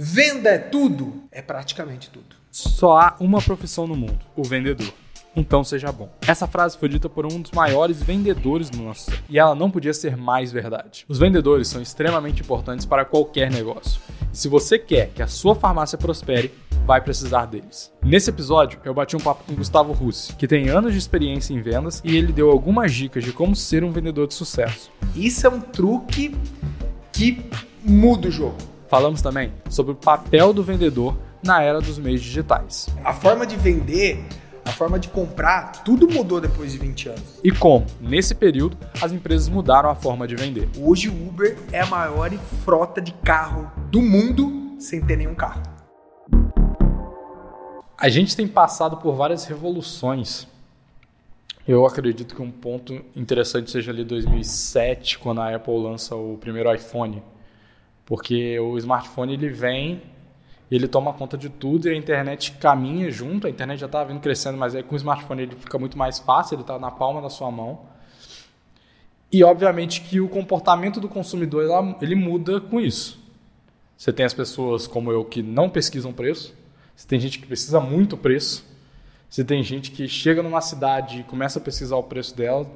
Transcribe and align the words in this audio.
Venda 0.00 0.50
é 0.50 0.58
tudo? 0.58 1.24
É 1.32 1.42
praticamente 1.42 2.08
tudo. 2.08 2.36
Só 2.52 2.96
há 2.96 3.16
uma 3.18 3.42
profissão 3.42 3.84
no 3.84 3.96
mundo: 3.96 4.20
o 4.36 4.44
vendedor. 4.44 4.94
Então 5.34 5.64
seja 5.64 5.90
bom. 5.90 6.08
Essa 6.24 6.46
frase 6.46 6.78
foi 6.78 6.88
dita 6.88 7.08
por 7.08 7.26
um 7.26 7.40
dos 7.40 7.50
maiores 7.50 8.00
vendedores 8.00 8.70
do 8.70 8.78
nosso 8.78 9.10
tempo, 9.10 9.24
e 9.28 9.40
ela 9.40 9.56
não 9.56 9.72
podia 9.72 9.92
ser 9.92 10.16
mais 10.16 10.52
verdade. 10.52 11.04
Os 11.08 11.18
vendedores 11.18 11.66
são 11.66 11.82
extremamente 11.82 12.42
importantes 12.42 12.86
para 12.86 13.04
qualquer 13.04 13.50
negócio. 13.50 14.00
E 14.32 14.38
se 14.38 14.46
você 14.46 14.78
quer 14.78 15.08
que 15.08 15.20
a 15.20 15.26
sua 15.26 15.56
farmácia 15.56 15.98
prospere, 15.98 16.54
vai 16.86 17.00
precisar 17.00 17.46
deles. 17.46 17.92
Nesse 18.00 18.30
episódio, 18.30 18.78
eu 18.84 18.94
bati 18.94 19.16
um 19.16 19.20
papo 19.20 19.42
com 19.44 19.54
Gustavo 19.56 19.92
Russi, 19.92 20.32
que 20.36 20.46
tem 20.46 20.68
anos 20.68 20.92
de 20.92 20.98
experiência 20.98 21.52
em 21.52 21.60
vendas 21.60 22.00
e 22.04 22.16
ele 22.16 22.32
deu 22.32 22.52
algumas 22.52 22.94
dicas 22.94 23.24
de 23.24 23.32
como 23.32 23.56
ser 23.56 23.82
um 23.82 23.90
vendedor 23.90 24.28
de 24.28 24.34
sucesso. 24.34 24.92
Isso 25.16 25.44
é 25.44 25.50
um 25.50 25.60
truque 25.60 26.36
que 27.12 27.44
muda 27.82 28.28
o 28.28 28.30
jogo. 28.30 28.77
Falamos 28.88 29.20
também 29.20 29.52
sobre 29.68 29.92
o 29.92 29.94
papel 29.94 30.54
do 30.54 30.62
vendedor 30.62 31.14
na 31.42 31.62
era 31.62 31.78
dos 31.78 31.98
meios 31.98 32.22
digitais. 32.22 32.88
A 33.04 33.12
forma 33.12 33.46
de 33.46 33.54
vender, 33.54 34.24
a 34.64 34.70
forma 34.70 34.98
de 34.98 35.08
comprar, 35.08 35.84
tudo 35.84 36.08
mudou 36.08 36.40
depois 36.40 36.72
de 36.72 36.78
20 36.78 37.10
anos. 37.10 37.40
E 37.44 37.52
como, 37.52 37.84
nesse 38.00 38.34
período, 38.34 38.78
as 39.00 39.12
empresas 39.12 39.46
mudaram 39.50 39.90
a 39.90 39.94
forma 39.94 40.26
de 40.26 40.34
vender. 40.34 40.70
Hoje 40.78 41.10
o 41.10 41.28
Uber 41.28 41.58
é 41.70 41.80
a 41.80 41.86
maior 41.86 42.30
frota 42.64 42.98
de 42.98 43.12
carro 43.12 43.70
do 43.90 44.00
mundo 44.00 44.76
sem 44.78 45.02
ter 45.02 45.16
nenhum 45.16 45.34
carro. 45.34 45.62
A 47.98 48.08
gente 48.08 48.34
tem 48.34 48.48
passado 48.48 48.96
por 48.96 49.14
várias 49.14 49.44
revoluções. 49.44 50.46
Eu 51.66 51.84
acredito 51.84 52.34
que 52.34 52.40
um 52.40 52.50
ponto 52.50 53.04
interessante 53.14 53.70
seja 53.70 53.90
ali 53.90 54.02
2007, 54.02 55.18
quando 55.18 55.42
a 55.42 55.54
Apple 55.54 55.76
lança 55.76 56.16
o 56.16 56.38
primeiro 56.38 56.72
iPhone. 56.74 57.22
Porque 58.08 58.58
o 58.58 58.78
smartphone 58.78 59.34
ele 59.34 59.50
vem, 59.50 60.00
ele 60.70 60.88
toma 60.88 61.12
conta 61.12 61.36
de 61.36 61.50
tudo 61.50 61.88
e 61.88 61.90
a 61.90 61.94
internet 61.94 62.52
caminha 62.52 63.10
junto. 63.10 63.46
A 63.46 63.50
internet 63.50 63.78
já 63.78 63.84
estava 63.84 64.08
vindo 64.08 64.20
crescendo, 64.20 64.56
mas 64.56 64.74
aí 64.74 64.82
com 64.82 64.94
o 64.94 64.96
smartphone 64.96 65.42
ele 65.42 65.54
fica 65.56 65.78
muito 65.78 65.98
mais 65.98 66.18
fácil, 66.18 66.54
ele 66.54 66.62
está 66.62 66.78
na 66.78 66.90
palma 66.90 67.20
da 67.20 67.28
sua 67.28 67.50
mão. 67.50 67.80
E 69.30 69.44
obviamente 69.44 70.00
que 70.00 70.22
o 70.22 70.28
comportamento 70.28 71.00
do 71.00 71.06
consumidor 71.06 71.68
ele 72.00 72.14
muda 72.14 72.62
com 72.62 72.80
isso. 72.80 73.22
Você 73.94 74.10
tem 74.10 74.24
as 74.24 74.32
pessoas 74.32 74.86
como 74.86 75.12
eu 75.12 75.22
que 75.22 75.42
não 75.42 75.68
pesquisam 75.68 76.10
preço, 76.10 76.54
você 76.96 77.06
tem 77.06 77.20
gente 77.20 77.38
que 77.38 77.46
precisa 77.46 77.78
muito 77.78 78.16
preço. 78.16 78.66
Você 79.28 79.44
tem 79.44 79.62
gente 79.62 79.90
que 79.90 80.08
chega 80.08 80.42
numa 80.42 80.62
cidade 80.62 81.20
e 81.20 81.24
começa 81.24 81.58
a 81.58 81.62
pesquisar 81.62 81.96
o 81.96 82.02
preço 82.02 82.34
dela. 82.34 82.66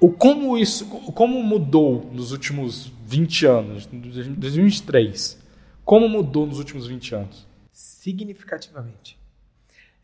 O 0.00 0.10
como 0.10 0.56
isso, 0.56 0.86
como 1.12 1.42
mudou 1.42 2.10
nos 2.10 2.32
últimos 2.32 2.90
20 3.04 3.46
anos, 3.46 3.86
2023? 3.86 5.38
Como 5.84 6.08
mudou 6.08 6.46
nos 6.46 6.58
últimos 6.58 6.86
20 6.86 7.14
anos? 7.14 7.46
Significativamente. 7.70 9.20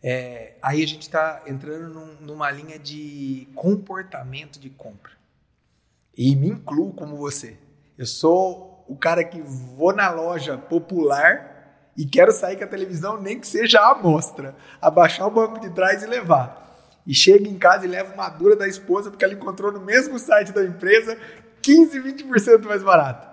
É, 0.02 0.52
aí 0.60 0.82
a 0.82 0.86
gente 0.86 1.02
está 1.02 1.42
entrando 1.46 1.88
num, 1.94 2.26
numa 2.26 2.50
linha 2.50 2.78
de 2.78 3.48
comportamento 3.54 4.60
de 4.60 4.68
compra. 4.68 5.12
E 6.14 6.36
me 6.36 6.48
incluo 6.48 6.92
como 6.92 7.16
você. 7.16 7.56
Eu 7.96 8.04
sou 8.04 8.84
o 8.86 8.96
cara 8.96 9.24
que 9.24 9.40
vou 9.40 9.94
na 9.94 10.10
loja 10.10 10.58
popular 10.58 11.90
e 11.96 12.04
quero 12.04 12.32
sair 12.32 12.56
com 12.58 12.64
a 12.64 12.68
televisão, 12.68 13.18
nem 13.18 13.40
que 13.40 13.46
seja 13.46 13.80
a 13.80 13.92
amostra. 13.92 14.54
Abaixar 14.78 15.26
o 15.26 15.30
banco 15.30 15.58
de 15.58 15.70
trás 15.70 16.02
e 16.02 16.06
levar. 16.06 16.65
E 17.06 17.14
chega 17.14 17.48
em 17.48 17.56
casa 17.56 17.84
e 17.84 17.88
leva 17.88 18.12
uma 18.12 18.28
dura 18.28 18.56
da 18.56 18.66
esposa 18.66 19.10
porque 19.10 19.24
ela 19.24 19.34
encontrou 19.34 19.70
no 19.70 19.80
mesmo 19.80 20.18
site 20.18 20.52
da 20.52 20.64
empresa 20.64 21.16
15, 21.62 22.00
20% 22.00 22.64
mais 22.64 22.82
barato. 22.82 23.28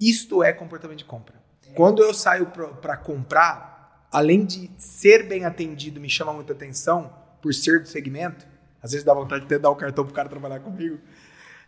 Isto 0.00 0.42
é 0.42 0.52
comportamento 0.52 0.98
de 0.98 1.04
compra. 1.04 1.34
Quando 1.74 2.02
eu 2.02 2.12
saio 2.12 2.46
para 2.80 2.96
comprar, 2.96 4.06
além 4.12 4.44
de 4.44 4.70
ser 4.76 5.26
bem 5.26 5.44
atendido, 5.44 6.00
me 6.00 6.08
chama 6.08 6.32
muita 6.32 6.52
atenção 6.52 7.12
por 7.40 7.52
ser 7.52 7.80
do 7.80 7.88
segmento. 7.88 8.46
Às 8.82 8.92
vezes 8.92 9.04
dá 9.04 9.14
vontade 9.14 9.40
de 9.40 9.46
até 9.46 9.58
dar 9.58 9.70
o 9.70 9.76
cartão 9.76 10.04
pro 10.04 10.14
cara 10.14 10.28
trabalhar 10.28 10.60
comigo 10.60 10.98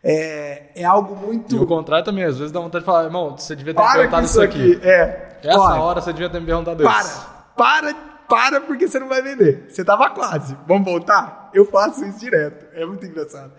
é, 0.08 0.70
é 0.76 0.84
algo 0.84 1.16
muito. 1.16 1.56
E 1.56 1.58
o 1.58 1.66
contrário 1.66 2.04
também, 2.04 2.22
às 2.22 2.38
vezes 2.38 2.52
dá 2.52 2.60
vontade 2.60 2.84
de 2.84 2.86
falar, 2.86 3.04
irmão, 3.04 3.36
você 3.36 3.56
devia 3.56 3.74
ter 3.74 3.80
para 3.80 3.88
me 3.88 3.98
perguntado 3.98 4.26
isso 4.26 4.40
aqui. 4.40 4.74
aqui. 4.74 4.88
É. 4.88 5.38
Essa 5.42 5.58
Olha, 5.58 5.80
hora 5.80 6.00
você 6.00 6.12
devia 6.12 6.30
ter 6.30 6.38
me 6.38 6.46
perguntado 6.46 6.80
isso. 6.80 7.26
Para, 7.56 7.92
para, 7.92 7.94
para, 8.28 8.60
porque 8.60 8.86
você 8.86 9.00
não 9.00 9.08
vai 9.08 9.20
vender. 9.20 9.66
Você 9.68 9.84
tava 9.84 10.10
quase. 10.10 10.56
Vamos 10.66 10.84
voltar? 10.84 11.45
Eu 11.56 11.64
faço 11.64 12.04
isso 12.04 12.18
direto. 12.18 12.66
É 12.74 12.84
muito 12.84 13.06
engraçado. 13.06 13.54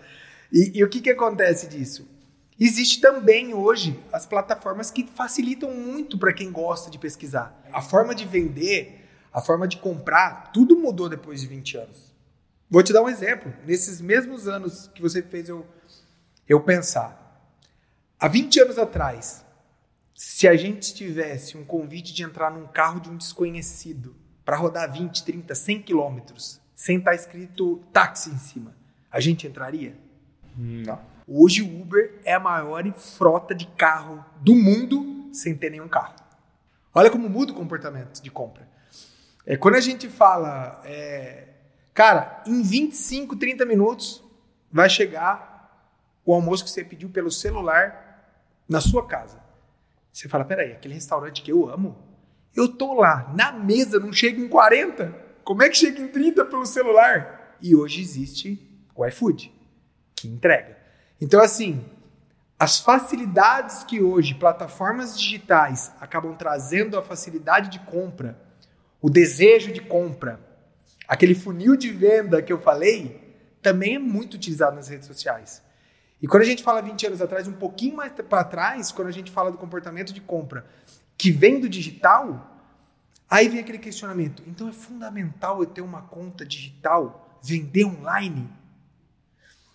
E, 0.52 0.78
e 0.78 0.84
o 0.84 0.88
que, 0.88 1.00
que 1.00 1.10
acontece 1.10 1.66
disso? 1.66 2.08
Existe 2.58 3.00
também 3.00 3.52
hoje 3.52 3.98
as 4.12 4.24
plataformas 4.24 4.88
que 4.88 5.04
facilitam 5.04 5.74
muito 5.74 6.16
para 6.16 6.32
quem 6.32 6.52
gosta 6.52 6.92
de 6.92 6.98
pesquisar. 6.98 7.60
A 7.72 7.82
forma 7.82 8.14
de 8.14 8.24
vender, 8.24 9.04
a 9.32 9.40
forma 9.40 9.66
de 9.66 9.78
comprar, 9.78 10.52
tudo 10.52 10.78
mudou 10.78 11.08
depois 11.08 11.40
de 11.40 11.48
20 11.48 11.76
anos. 11.76 12.12
Vou 12.70 12.84
te 12.84 12.92
dar 12.92 13.02
um 13.02 13.08
exemplo. 13.08 13.52
Nesses 13.66 14.00
mesmos 14.00 14.46
anos 14.46 14.88
que 14.94 15.02
você 15.02 15.20
fez 15.20 15.48
eu 15.48 15.66
eu 16.48 16.60
pensar, 16.60 17.52
há 18.18 18.26
20 18.26 18.60
anos 18.60 18.78
atrás, 18.78 19.44
se 20.14 20.48
a 20.48 20.56
gente 20.56 20.94
tivesse 20.94 21.58
um 21.58 21.64
convite 21.64 22.14
de 22.14 22.22
entrar 22.22 22.50
num 22.50 22.66
carro 22.66 23.00
de 23.00 23.10
um 23.10 23.16
desconhecido 23.18 24.16
para 24.46 24.56
rodar 24.56 24.90
20, 24.90 25.24
30, 25.24 25.54
100 25.54 25.82
quilômetros, 25.82 26.58
sem 26.78 26.98
estar 26.98 27.10
tá 27.10 27.16
escrito 27.16 27.82
táxi 27.92 28.30
em 28.30 28.38
cima, 28.38 28.72
a 29.10 29.18
gente 29.18 29.48
entraria? 29.48 29.96
Não. 30.56 31.00
Hoje 31.26 31.60
o 31.60 31.82
Uber 31.82 32.20
é 32.24 32.34
a 32.34 32.38
maior 32.38 32.90
frota 32.92 33.52
de 33.52 33.66
carro 33.66 34.24
do 34.40 34.54
mundo 34.54 35.28
sem 35.32 35.56
ter 35.56 35.70
nenhum 35.70 35.88
carro. 35.88 36.14
Olha 36.94 37.10
como 37.10 37.28
muda 37.28 37.50
o 37.50 37.54
comportamento 37.56 38.22
de 38.22 38.30
compra. 38.30 38.68
É, 39.44 39.56
quando 39.56 39.74
a 39.74 39.80
gente 39.80 40.08
fala, 40.08 40.80
é, 40.84 41.48
cara, 41.92 42.44
em 42.46 42.62
25, 42.62 43.34
30 43.34 43.66
minutos 43.66 44.22
vai 44.70 44.88
chegar 44.88 45.90
o 46.24 46.32
almoço 46.32 46.62
que 46.62 46.70
você 46.70 46.84
pediu 46.84 47.08
pelo 47.10 47.30
celular 47.30 48.38
na 48.68 48.80
sua 48.80 49.04
casa. 49.04 49.42
Você 50.12 50.28
fala, 50.28 50.44
peraí, 50.44 50.70
aquele 50.70 50.94
restaurante 50.94 51.42
que 51.42 51.50
eu 51.50 51.68
amo, 51.68 51.98
eu 52.54 52.68
tô 52.68 52.94
lá, 52.94 53.32
na 53.34 53.50
mesa, 53.50 53.98
não 53.98 54.12
chega 54.12 54.40
em 54.40 54.48
40. 54.48 55.27
Como 55.48 55.62
é 55.62 55.70
que 55.70 55.78
chega 55.78 55.98
em 55.98 56.08
30 56.08 56.44
pelo 56.44 56.66
celular? 56.66 57.56
E 57.58 57.74
hoje 57.74 58.02
existe 58.02 58.70
o 58.94 59.06
iFood, 59.06 59.50
que 60.14 60.28
entrega. 60.28 60.76
Então, 61.18 61.40
assim, 61.40 61.82
as 62.58 62.80
facilidades 62.80 63.82
que 63.82 64.02
hoje 64.02 64.34
plataformas 64.34 65.18
digitais 65.18 65.90
acabam 66.02 66.36
trazendo 66.36 66.98
a 66.98 67.02
facilidade 67.02 67.70
de 67.70 67.78
compra, 67.78 68.38
o 69.00 69.08
desejo 69.08 69.72
de 69.72 69.80
compra, 69.80 70.38
aquele 71.08 71.34
funil 71.34 71.76
de 71.76 71.88
venda 71.88 72.42
que 72.42 72.52
eu 72.52 72.60
falei, 72.60 73.34
também 73.62 73.94
é 73.94 73.98
muito 73.98 74.34
utilizado 74.34 74.76
nas 74.76 74.88
redes 74.88 75.06
sociais. 75.06 75.62
E 76.20 76.28
quando 76.28 76.42
a 76.42 76.46
gente 76.46 76.62
fala 76.62 76.82
20 76.82 77.06
anos 77.06 77.22
atrás, 77.22 77.48
um 77.48 77.54
pouquinho 77.54 77.96
mais 77.96 78.12
para 78.12 78.44
trás, 78.44 78.92
quando 78.92 79.08
a 79.08 79.12
gente 79.12 79.30
fala 79.30 79.50
do 79.50 79.56
comportamento 79.56 80.12
de 80.12 80.20
compra 80.20 80.66
que 81.16 81.30
vem 81.30 81.58
do 81.58 81.70
digital, 81.70 82.57
aí 83.30 83.48
vem 83.48 83.60
aquele 83.60 83.78
questionamento. 83.78 84.42
Então 84.46 84.68
é 84.68 84.72
fundamental 84.72 85.60
eu 85.60 85.66
ter 85.66 85.80
uma 85.80 86.02
conta 86.02 86.44
digital, 86.44 87.38
vender 87.42 87.84
online? 87.84 88.48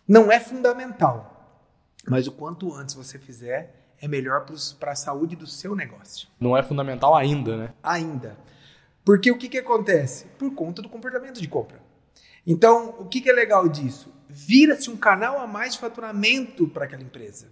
Não 0.08 0.31
é 0.31 0.40
fundamental, 0.40 1.66
mas 2.08 2.28
o 2.28 2.31
quanto 2.31 2.74
antes 2.74 2.96
você 2.96 3.18
fizer, 3.18 3.96
é 4.00 4.08
melhor 4.08 4.46
para 4.80 4.92
a 4.92 4.96
saúde 4.96 5.36
do 5.36 5.47
seu 5.47 5.75
negócio. 5.75 6.28
Não 6.40 6.58
é 6.58 6.62
fundamental 6.62 7.16
ainda, 7.16 7.56
né? 7.56 7.74
Ainda. 7.81 8.38
Porque 9.06 9.31
o 9.31 9.38
que, 9.38 9.47
que 9.47 9.58
acontece? 9.58 10.25
Por 10.38 10.53
conta 10.53 10.81
do 10.81 10.90
comportamento 10.90 11.42
de 11.42 11.47
compra. 11.47 11.81
Então, 12.46 12.96
o 13.00 13.06
que, 13.06 13.22
que 13.22 13.30
é 13.30 13.34
legal 13.34 13.69
disso? 13.69 14.13
vira-se 14.34 14.90
um 14.90 14.97
canal 14.97 15.38
a 15.40 15.46
mais 15.46 15.74
de 15.74 15.80
faturamento 15.80 16.68
para 16.68 16.86
aquela 16.86 17.03
empresa. 17.03 17.47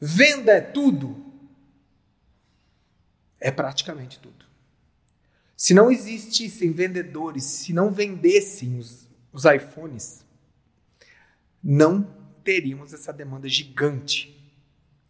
Venda 0.00 0.52
é 0.52 0.60
tudo? 0.60 1.24
É 3.38 3.52
praticamente 3.52 4.18
tudo. 4.18 4.44
Se 5.62 5.74
não 5.74 5.92
existissem 5.92 6.72
vendedores, 6.72 7.44
se 7.44 7.72
não 7.72 7.92
vendessem 7.92 8.80
os, 8.80 9.08
os 9.32 9.44
iPhones, 9.44 10.26
não 11.62 12.02
teríamos 12.42 12.92
essa 12.92 13.12
demanda 13.12 13.48
gigante 13.48 14.36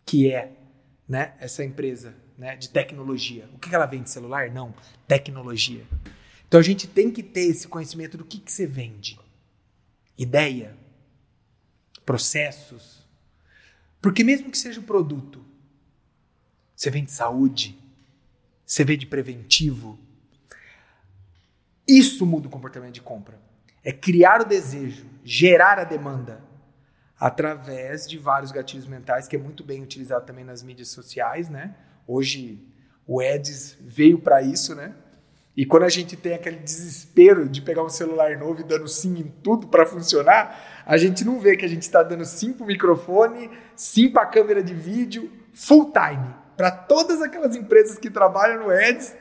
que 0.05 0.31
é 0.31 0.53
né, 1.09 1.35
essa 1.41 1.65
empresa 1.65 2.15
né, 2.37 2.55
de 2.55 2.69
tecnologia. 2.69 3.49
O 3.55 3.59
que 3.59 3.75
ela 3.75 3.87
vende? 3.87 4.11
Celular? 4.11 4.51
Não, 4.51 4.75
tecnologia. 5.09 5.87
Então 6.47 6.61
a 6.61 6.63
gente 6.63 6.87
tem 6.87 7.11
que 7.11 7.23
ter 7.23 7.47
esse 7.47 7.67
conhecimento 7.67 8.19
do 8.19 8.25
que, 8.27 8.39
que 8.39 8.53
você 8.53 8.67
vende 8.67 9.19
ideia, 10.19 10.77
processos. 12.05 13.09
Porque 14.03 14.23
mesmo 14.23 14.51
que 14.51 14.59
seja 14.59 14.81
um 14.81 14.85
produto, 14.85 15.43
você 16.77 16.91
vende 16.91 17.11
saúde, 17.11 17.75
você 18.67 18.85
vende 18.85 19.07
preventivo. 19.07 19.99
Isso 21.87 22.25
muda 22.25 22.49
o 22.49 22.51
comportamento 22.51 22.95
de 22.95 23.03
compra. 23.03 23.39
É 23.85 23.93
criar 23.93 24.41
o 24.41 24.45
desejo, 24.45 25.07
gerar 25.25 25.79
a 25.79 25.85
demanda 25.85 26.41
através 27.19 28.09
de 28.09 28.19
vários 28.19 28.51
gatilhos 28.51 28.87
mentais, 28.87 29.29
que 29.29 29.37
é 29.37 29.39
muito 29.39 29.63
bem 29.63 29.83
utilizado 29.83 30.27
também 30.27 30.45
nas 30.45 30.63
mídias 30.63 30.89
sociais, 30.89 31.49
né? 31.49 31.75
Hoje, 32.07 32.61
O 33.07 33.21
Eds 33.21 33.77
veio 33.81 34.19
para 34.19 34.43
isso, 34.43 34.75
né? 34.75 34.95
E 35.57 35.67
quando 35.67 35.83
a 35.83 35.89
gente 35.89 36.17
tem 36.17 36.35
aquele 36.35 36.57
desespero 36.57 37.49
de 37.49 37.61
pegar 37.61 37.85
um 37.85 37.89
celular 37.89 38.39
novo 38.39 38.61
e 38.61 38.65
dando 38.65 38.89
sim 38.89 39.19
em 39.19 39.33
tudo 39.43 39.67
para 39.67 39.85
funcionar, 39.85 40.83
a 40.87 40.97
gente 40.97 41.25
não 41.25 41.39
vê 41.39 41.57
que 41.57 41.65
a 41.65 41.69
gente 41.69 41.83
está 41.83 42.03
dando 42.03 42.25
sim 42.25 42.53
para 42.53 42.65
o 42.65 42.67
microfone, 42.67 43.51
sim 43.77 44.09
para 44.09 44.23
a 44.23 44.27
câmera 44.27 44.63
de 44.63 44.73
vídeo, 44.73 45.31
full 45.53 45.93
time, 45.93 46.35
para 46.57 46.71
todas 46.71 47.21
aquelas 47.21 47.55
empresas 47.55 47.99
que 47.99 48.11
trabalham 48.11 48.65
no 48.65 48.73
Eds, 48.73 49.15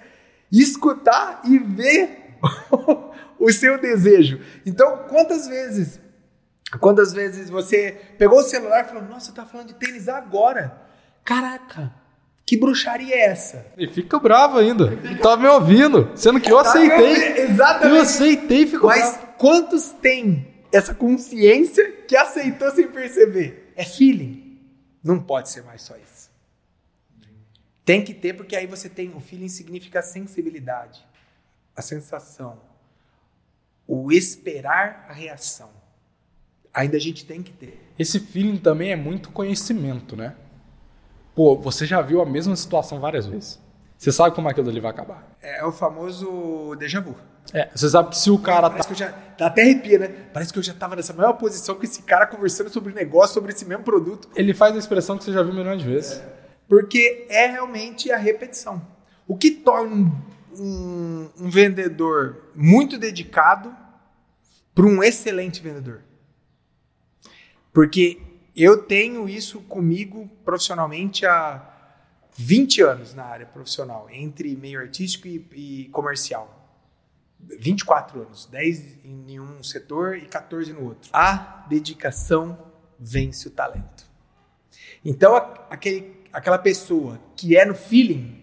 escutar 0.52 1.42
e 1.44 1.60
ver 1.60 2.21
o 3.40 3.52
seu 3.52 3.80
desejo. 3.80 4.40
Então, 4.66 5.06
quantas 5.10 5.48
vezes, 5.48 6.00
quantas 6.80 7.14
vezes 7.14 7.50
você 7.50 7.98
pegou 8.18 8.40
o 8.40 8.44
celular 8.44 8.86
e 8.86 8.88
falou: 8.88 9.04
Nossa, 9.04 9.30
está 9.30 9.46
falando 9.46 9.68
de 9.68 9.76
tênis 9.76 10.08
agora? 10.08 10.82
Caraca, 11.24 11.94
que 12.46 12.58
bruxaria 12.58 13.16
é 13.16 13.26
essa? 13.28 13.66
E 13.78 13.88
fica 13.88 14.20
bravo 14.20 14.58
ainda. 14.58 14.98
Tá 15.22 15.38
me 15.38 15.48
ouvindo. 15.48 16.12
Sendo 16.16 16.40
que 16.40 16.52
eu 16.52 16.62
tá 16.62 16.70
aceitei. 16.70 17.44
Exatamente. 17.44 17.96
Eu 17.96 18.02
aceitei 18.02 18.64
e 18.64 18.68
ficou 18.68 18.90
Mas 18.90 19.18
bravo. 19.18 19.28
quantos 19.38 19.92
têm 19.92 20.48
essa 20.72 20.94
consciência 20.94 21.92
que 22.08 22.16
aceitou 22.16 22.72
sem 22.72 22.88
perceber? 22.88 23.72
É 23.76 23.86
feeling. 23.86 24.60
Não 25.04 25.20
pode 25.20 25.50
ser 25.50 25.64
mais 25.64 25.82
só 25.82 25.96
isso. 25.96 26.30
Tem 27.84 28.04
que 28.04 28.14
ter, 28.14 28.34
porque 28.34 28.56
aí 28.56 28.68
você 28.68 28.88
tem. 28.88 29.14
O 29.16 29.20
feeling 29.20 29.50
significa 29.50 30.02
sensibilidade, 30.02 31.06
a 31.76 31.82
sensação, 31.82 32.60
o 33.88 34.12
esperar 34.12 35.06
a 35.10 35.14
reação. 35.14 35.70
Ainda 36.74 36.98
a 36.98 37.00
gente 37.00 37.26
tem 37.26 37.44
que 37.44 37.52
ter. 37.52 37.94
Esse 38.00 38.20
feeling 38.20 38.58
também 38.58 38.92
é 38.92 38.96
muito 38.96 39.30
conhecimento, 39.32 40.16
né? 40.16 40.36
Pô, 41.36 41.58
você 41.58 41.86
já 41.86 42.02
viu 42.02 42.22
a 42.22 42.26
mesma 42.26 42.56
situação 42.56 43.00
várias 43.00 43.26
vezes. 43.26 43.60
Você 43.98 44.12
sabe 44.12 44.36
como 44.36 44.50
aquilo 44.50 44.70
ali 44.70 44.80
vai 44.80 44.90
acabar. 44.90 45.38
É, 45.42 45.60
é 45.60 45.66
o 45.66 45.72
famoso 45.72 46.76
déjà 46.80 47.00
vu. 47.00 47.16
É, 47.54 47.70
você 47.74 47.90
sabe 47.90 48.10
que 48.10 48.18
se 48.18 48.32
o 48.32 48.40
cara 48.40 48.70
Parece 48.70 48.88
tá... 48.90 48.96
que 48.96 49.04
eu 49.04 49.08
já. 49.08 49.16
Dá 49.38 49.48
até 49.48 49.62
arrepia, 49.62 50.00
né? 50.00 50.08
Parece 50.34 50.54
que 50.54 50.60
eu 50.60 50.64
já 50.64 50.74
tava 50.74 50.96
nessa 50.96 51.14
mesma 51.14 51.34
posição 51.34 51.76
com 51.76 51.84
esse 51.84 52.02
cara 52.04 52.26
conversando 52.26 52.70
sobre 52.70 52.94
negócio, 52.94 53.34
sobre 53.34 53.52
esse 53.52 53.66
mesmo 53.66 53.84
produto. 53.84 54.30
Ele 54.36 54.54
faz 54.54 54.76
a 54.76 54.80
expressão 54.80 55.18
que 55.18 55.24
você 55.24 55.34
já 55.34 55.44
viu 55.44 55.54
milhões 55.54 55.82
de 55.82 55.88
vezes. 55.88 56.14
É. 56.14 56.26
Porque 56.68 57.28
é 57.30 57.48
realmente 57.48 58.12
a 58.12 58.18
repetição. 58.18 58.82
O 59.28 59.38
que 59.38 59.52
torna 59.52 60.12
um, 60.57 61.30
um, 61.38 61.50
vendedor 61.50 62.51
muito 62.56 62.98
dedicado 62.98 63.75
para 64.74 64.86
um 64.86 65.03
excelente 65.03 65.62
vendedor? 65.62 66.01
Porque 67.74 68.21
eu 68.56 68.83
tenho 68.83 69.30
isso 69.30 69.62
comigo 69.62 70.30
profissionalmente 70.44 71.25
há 71.25 71.68
20 72.38 72.81
anos 72.81 73.13
na 73.13 73.25
área 73.25 73.45
profissional, 73.45 74.07
entre 74.09 74.56
meio 74.56 74.80
artístico 74.80 75.27
e, 75.27 75.45
e 75.53 75.89
comercial. 75.89 76.57
24 77.39 78.21
anos, 78.21 78.45
10 78.45 79.06
em 79.06 79.39
um 79.39 79.63
setor 79.63 80.18
e 80.18 80.27
14 80.27 80.71
no 80.74 80.86
outro. 80.86 81.09
A 81.12 81.65
dedicação 81.68 82.57
vence 83.00 83.48
o 83.48 83.51
talento. 83.51 84.09
Então, 85.03 85.36
aquele, 85.69 86.15
aquela 86.31 86.57
pessoa 86.57 87.19
que 87.36 87.57
é 87.57 87.65
no 87.65 87.74
feeling, 87.74 88.41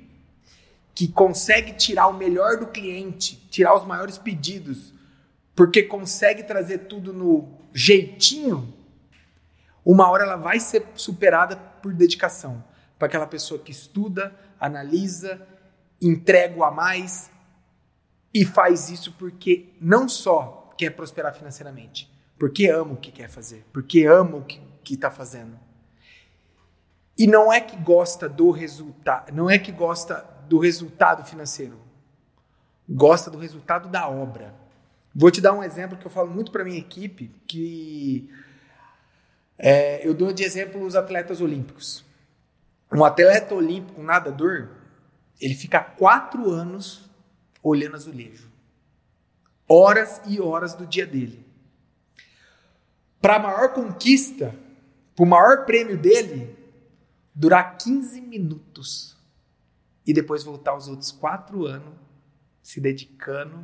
que 0.99 1.06
consegue 1.06 1.75
tirar 1.75 2.09
o 2.09 2.12
melhor 2.12 2.56
do 2.56 2.67
cliente, 2.67 3.37
tirar 3.53 3.73
os 3.77 3.87
maiores 3.87 4.19
pedidos, 4.19 4.93
porque 5.55 5.81
consegue 5.81 6.43
trazer 6.43 6.89
tudo 6.89 7.12
no 7.12 7.56
jeitinho, 7.73 8.75
uma 9.85 10.11
hora 10.11 10.25
ela 10.25 10.35
vai 10.35 10.59
ser 10.59 10.85
superada 10.97 11.55
por 11.55 11.95
dedicação. 11.95 12.65
Para 12.99 13.06
aquela 13.06 13.29
pessoa 13.29 13.61
que 13.61 13.71
estuda, 13.71 14.35
analisa, 14.59 15.41
entrega 16.03 16.65
a 16.65 16.71
mais 16.73 17.31
e 18.35 18.44
faz 18.44 18.91
isso 18.91 19.12
porque 19.12 19.73
não 19.81 20.09
só 20.09 20.75
quer 20.77 20.91
prosperar 20.91 21.33
financeiramente, 21.33 22.12
porque 22.37 22.67
ama 22.67 22.94
o 22.94 22.97
que 22.97 23.12
quer 23.12 23.31
fazer, 23.31 23.65
porque 23.73 24.05
ama 24.05 24.39
o 24.39 24.44
que 24.44 24.61
está 24.94 25.12
fazendo. 25.12 25.56
E 27.17 27.25
não 27.25 27.53
é 27.53 27.61
que 27.61 27.77
gosta 27.77 28.29
do 28.29 28.51
resultado, 28.51 29.33
não 29.33 29.49
é 29.49 29.61
que 29.61 29.71
gosta 29.71 30.38
do 30.49 30.59
resultado 30.59 31.25
financeiro, 31.25 31.79
gosta 32.89 33.31
do 33.31 33.39
resultado 33.39 33.89
da 33.89 34.09
obra. 34.09 34.55
Vou 35.15 35.31
te 35.31 35.41
dar 35.41 35.53
um 35.53 35.62
exemplo 35.62 35.99
que 35.99 36.06
eu 36.06 36.11
falo 36.11 36.31
muito 36.31 36.50
para 36.50 36.65
minha 36.65 36.79
equipe, 36.79 37.29
que 37.47 38.31
é, 39.59 40.06
eu 40.06 40.15
dou 40.15 40.33
de 40.33 40.45
exemplo 40.45 40.85
os 40.85 40.95
atletas 40.95 41.41
olímpicos. 41.41 42.05
Um 42.93 43.05
atleta 43.05 43.55
olímpico, 43.55 44.00
um 44.00 44.05
nadador, 44.05 44.69
ele 45.41 45.55
fica 45.55 45.81
quatro 45.81 46.51
anos 46.51 47.11
olhando 47.62 47.97
azulejo. 47.97 48.49
Horas 49.69 50.23
e 50.27 50.41
horas 50.41 50.75
do 50.75 50.87
dia 50.87 51.06
dele. 51.06 51.44
Para 53.21 53.37
a 53.37 53.39
maior 53.39 53.75
conquista, 53.75 54.55
para 55.15 55.25
o 55.25 55.29
maior 55.29 55.67
prêmio 55.67 55.99
dele, 55.99 56.56
durar 57.35 57.77
15 57.77 58.21
minutos. 58.21 59.18
E 60.08 60.12
depois 60.14 60.43
voltar 60.43 60.75
os 60.75 60.88
outros 60.88 61.12
quatro 61.12 61.66
anos 61.66 61.93
se 62.62 62.81
dedicando, 62.81 63.62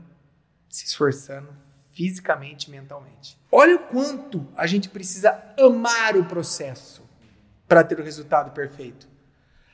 se 0.69 0.85
esforçando 0.85 1.49
fisicamente 1.91 2.69
e 2.69 2.71
mentalmente. 2.71 3.41
Olha 3.51 3.77
o 3.77 3.79
quanto 3.79 4.47
a 4.55 4.67
gente 4.67 4.91
precisa 4.91 5.43
amar 5.59 6.19
o 6.19 6.27
processo 6.27 7.03
para 7.67 7.83
ter 7.83 7.99
o 7.99 8.03
resultado 8.03 8.51
perfeito. 8.51 9.09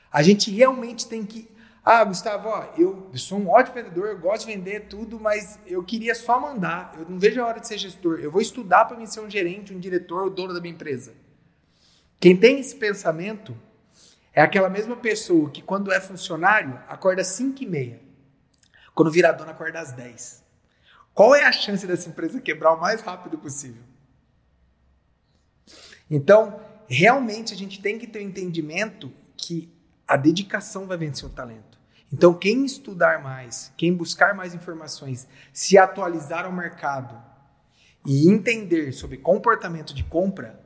A 0.09 0.23
gente 0.23 0.49
realmente 0.49 1.09
tem 1.09 1.25
que. 1.25 1.51
Ah, 1.83 2.05
Gustavo, 2.05 2.47
ó, 2.47 2.73
eu, 2.77 3.11
sou 3.15 3.37
um 3.37 3.49
ótimo 3.49 3.75
vendedor, 3.75 4.07
eu 4.07 4.19
gosto 4.19 4.47
de 4.47 4.53
vender 4.53 4.87
tudo, 4.87 5.19
mas 5.19 5.59
eu 5.65 5.83
queria 5.83 6.15
só 6.15 6.39
mandar. 6.39 6.93
Eu 6.97 7.09
não 7.09 7.19
vejo 7.19 7.41
a 7.41 7.47
hora 7.47 7.59
de 7.59 7.67
ser 7.67 7.77
gestor. 7.77 8.19
Eu 8.21 8.31
vou 8.31 8.41
estudar 8.41 8.85
para 8.85 8.95
mim 8.95 9.05
ser 9.05 9.19
um 9.19 9.29
gerente, 9.29 9.73
um 9.73 9.79
diretor, 9.79 10.27
o 10.27 10.29
dono 10.29 10.53
da 10.53 10.61
minha 10.61 10.73
empresa. 10.73 11.13
Quem 12.17 12.37
tem 12.37 12.61
esse 12.61 12.77
pensamento 12.77 13.57
é 14.33 14.41
aquela 14.41 14.69
mesma 14.69 14.95
pessoa 14.95 15.49
que, 15.49 15.61
quando 15.61 15.91
é 15.91 15.99
funcionário, 15.99 16.79
acorda 16.87 17.21
às 17.21 17.27
5 17.27 17.63
e 17.63 17.67
meia. 17.67 18.01
Quando 18.95 19.11
vira 19.11 19.31
dona, 19.31 19.51
acorda 19.51 19.79
às 19.79 19.91
10. 19.91 20.43
Qual 21.13 21.35
é 21.35 21.43
a 21.45 21.51
chance 21.51 21.85
dessa 21.85 22.09
empresa 22.09 22.39
quebrar 22.39 22.73
o 22.73 22.79
mais 22.79 23.01
rápido 23.01 23.37
possível? 23.37 23.83
Então, 26.09 26.59
realmente 26.87 27.53
a 27.53 27.57
gente 27.57 27.81
tem 27.81 27.99
que 27.99 28.07
ter 28.07 28.19
o 28.19 28.21
um 28.21 28.25
entendimento 28.25 29.11
que 29.35 29.71
a 30.07 30.15
dedicação 30.15 30.85
vai 30.87 30.97
vencer 30.97 31.25
o 31.25 31.31
talento. 31.31 31.79
Então, 32.11 32.33
quem 32.33 32.65
estudar 32.65 33.21
mais, 33.21 33.71
quem 33.77 33.93
buscar 33.93 34.33
mais 34.33 34.53
informações, 34.53 35.27
se 35.53 35.77
atualizar 35.77 36.45
ao 36.45 36.51
mercado 36.51 37.21
e 38.05 38.29
entender 38.29 38.91
sobre 38.91 39.17
comportamento 39.17 39.93
de 39.93 40.03
compra, 40.03 40.59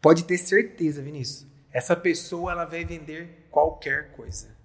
pode 0.00 0.24
ter 0.24 0.38
certeza, 0.38 1.00
Vinícius, 1.02 1.46
essa 1.74 1.96
pessoa 1.96 2.52
ela 2.52 2.64
vai 2.64 2.84
vender 2.84 3.48
qualquer 3.50 4.12
coisa, 4.12 4.56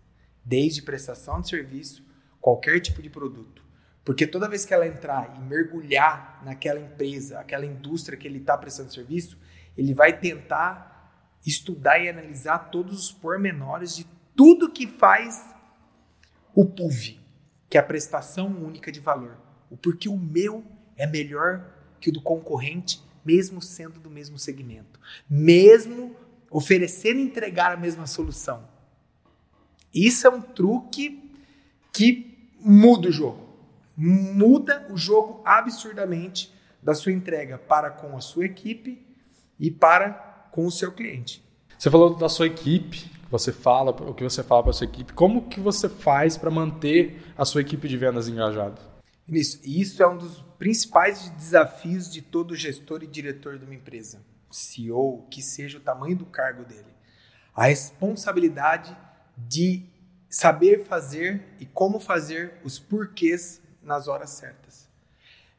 desde 0.46 0.84
prestação 0.84 1.42
de 1.42 1.50
serviço, 1.50 2.06
qualquer 2.40 2.80
tipo 2.80 3.02
de 3.02 3.10
produto. 3.10 3.64
Porque 4.06 4.28
toda 4.28 4.48
vez 4.48 4.64
que 4.64 4.76
ela 4.76 4.86
entrar 4.86 5.36
e 5.36 5.42
mergulhar 5.42 6.40
naquela 6.46 6.80
empresa, 6.80 7.40
aquela 7.40 7.66
indústria 7.66 8.16
que 8.16 8.28
ele 8.28 8.38
está 8.38 8.56
prestando 8.56 8.94
serviço, 8.94 9.40
ele 9.76 9.92
vai 9.92 10.20
tentar 10.20 11.40
estudar 11.44 11.98
e 11.98 12.08
analisar 12.08 12.70
todos 12.70 13.00
os 13.00 13.12
pormenores 13.12 13.96
de 13.96 14.06
tudo 14.36 14.72
que 14.72 14.86
faz 14.86 15.44
o 16.54 16.64
PUV, 16.64 17.20
que 17.68 17.78
é 17.78 17.82
a 17.82 17.84
prestação 17.84 18.48
única 18.50 18.92
de 18.92 19.00
valor. 19.00 19.36
O 19.68 19.76
porquê 19.76 20.08
o 20.08 20.16
meu 20.16 20.64
é 20.96 21.08
melhor 21.08 21.74
que 22.00 22.10
o 22.10 22.14
do 22.14 22.22
concorrente, 22.22 23.02
mesmo 23.26 23.64
sendo 23.64 24.00
do 24.00 24.12
mesmo 24.12 24.38
segmento, 24.38 25.00
mesmo 25.28 26.16
oferecendo 26.52 27.20
e 27.20 27.24
entregar 27.24 27.72
a 27.72 27.78
mesma 27.78 28.08
solução. 28.08 28.64
Isso 29.94 30.28
é 30.28 30.30
um 30.30 30.42
truque 30.42 31.32
que 31.92 32.50
muda 32.60 33.10
o 33.10 33.12
jogo 33.12 33.50
muda 34.02 34.88
o 34.90 34.96
jogo 34.96 35.42
absurdamente 35.44 36.54
da 36.82 36.94
sua 36.94 37.12
entrega 37.12 37.58
para 37.58 37.92
com 37.92 38.16
a 38.16 38.22
sua 38.22 38.46
equipe 38.46 39.06
e 39.60 39.70
para 39.70 40.48
com 40.52 40.66
o 40.66 40.72
seu 40.72 40.94
cliente. 40.94 41.44
Você 41.78 41.92
falou 41.92 42.16
da 42.16 42.30
sua 42.30 42.48
equipe, 42.48 43.12
você 43.30 43.52
fala, 43.52 43.92
o 43.92 44.14
que 44.14 44.24
você 44.24 44.42
fala 44.42 44.64
para 44.64 44.70
a 44.70 44.74
sua 44.74 44.86
equipe. 44.86 45.12
Como 45.12 45.50
que 45.50 45.60
você 45.60 45.90
faz 45.90 46.38
para 46.38 46.50
manter 46.50 47.22
a 47.38 47.44
sua 47.44 47.60
equipe 47.60 47.90
de 47.90 47.98
vendas 47.98 48.30
engajada? 48.30 48.82
Isso, 49.28 49.60
isso 49.66 50.02
é 50.02 50.08
um 50.08 50.18
dos 50.18 50.42
principais 50.58 51.30
desafios 51.32 52.10
de 52.10 52.22
todo 52.22 52.56
gestor 52.56 53.04
e 53.04 53.08
diretor 53.08 53.60
de 53.60 53.66
uma 53.66 53.76
empresa, 53.76 54.22
CEO, 54.56 55.26
que 55.30 55.42
seja 55.42 55.78
o 55.78 55.82
tamanho 55.82 56.16
do 56.16 56.26
cargo 56.26 56.64
dele. 56.64 56.86
A 57.56 57.66
responsabilidade 57.66 58.96
de 59.38 59.86
saber 60.30 60.86
fazer 60.86 61.44
e 61.60 61.66
como 61.66 62.00
fazer 62.00 62.54
os 62.64 62.78
porquês 62.78 63.62
nas 63.82 64.08
horas 64.08 64.30
certas. 64.32 64.88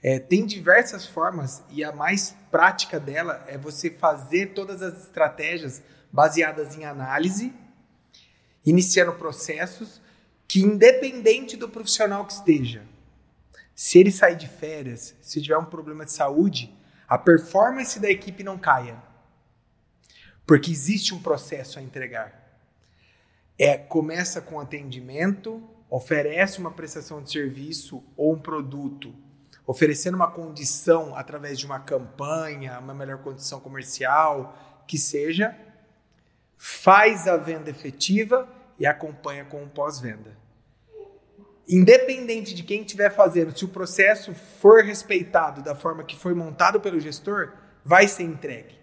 É, 0.02 0.18
tem 0.18 0.46
diversas 0.46 1.04
formas 1.04 1.62
e 1.70 1.84
a 1.84 1.92
mais 1.92 2.34
prática 2.50 2.98
dela 2.98 3.44
é 3.46 3.58
você 3.58 3.90
fazer 3.90 4.54
todas 4.54 4.80
as 4.80 5.04
estratégias 5.04 5.82
baseadas 6.10 6.76
em 6.76 6.84
análise, 6.84 7.52
iniciando 8.64 9.12
processos 9.12 10.00
que 10.48 10.60
independente 10.60 11.56
do 11.56 11.68
profissional 11.68 12.24
que 12.24 12.32
esteja, 12.32 12.82
se 13.74 13.98
ele 13.98 14.10
sair 14.10 14.36
de 14.36 14.48
férias, 14.48 15.14
se 15.22 15.40
tiver 15.40 15.56
um 15.56 15.64
problema 15.64 16.04
de 16.04 16.12
saúde, 16.12 16.74
a 17.10 17.18
performance 17.18 17.98
da 17.98 18.08
equipe 18.08 18.44
não 18.44 18.56
caia. 18.56 18.96
Porque 20.46 20.70
existe 20.70 21.12
um 21.12 21.20
processo 21.20 21.80
a 21.80 21.82
entregar. 21.82 22.32
É, 23.58 23.76
começa 23.76 24.40
com 24.40 24.60
atendimento, 24.60 25.60
oferece 25.90 26.60
uma 26.60 26.70
prestação 26.70 27.20
de 27.20 27.32
serviço 27.32 28.04
ou 28.16 28.34
um 28.34 28.38
produto, 28.38 29.12
oferecendo 29.66 30.14
uma 30.14 30.30
condição 30.30 31.16
através 31.16 31.58
de 31.58 31.66
uma 31.66 31.80
campanha, 31.80 32.78
uma 32.78 32.94
melhor 32.94 33.18
condição 33.18 33.58
comercial, 33.58 34.84
que 34.86 34.96
seja, 34.96 35.56
faz 36.56 37.26
a 37.26 37.36
venda 37.36 37.70
efetiva 37.70 38.48
e 38.78 38.86
acompanha 38.86 39.44
com 39.44 39.64
o 39.64 39.68
pós-venda. 39.68 40.36
Independente 41.68 42.54
de 42.54 42.62
quem 42.62 42.82
estiver 42.82 43.14
fazendo, 43.14 43.56
se 43.56 43.64
o 43.64 43.68
processo 43.68 44.34
for 44.34 44.82
respeitado 44.82 45.62
da 45.62 45.74
forma 45.74 46.04
que 46.04 46.16
foi 46.16 46.34
montado 46.34 46.80
pelo 46.80 46.98
gestor, 46.98 47.52
vai 47.84 48.08
ser 48.08 48.24
entregue. 48.24 48.78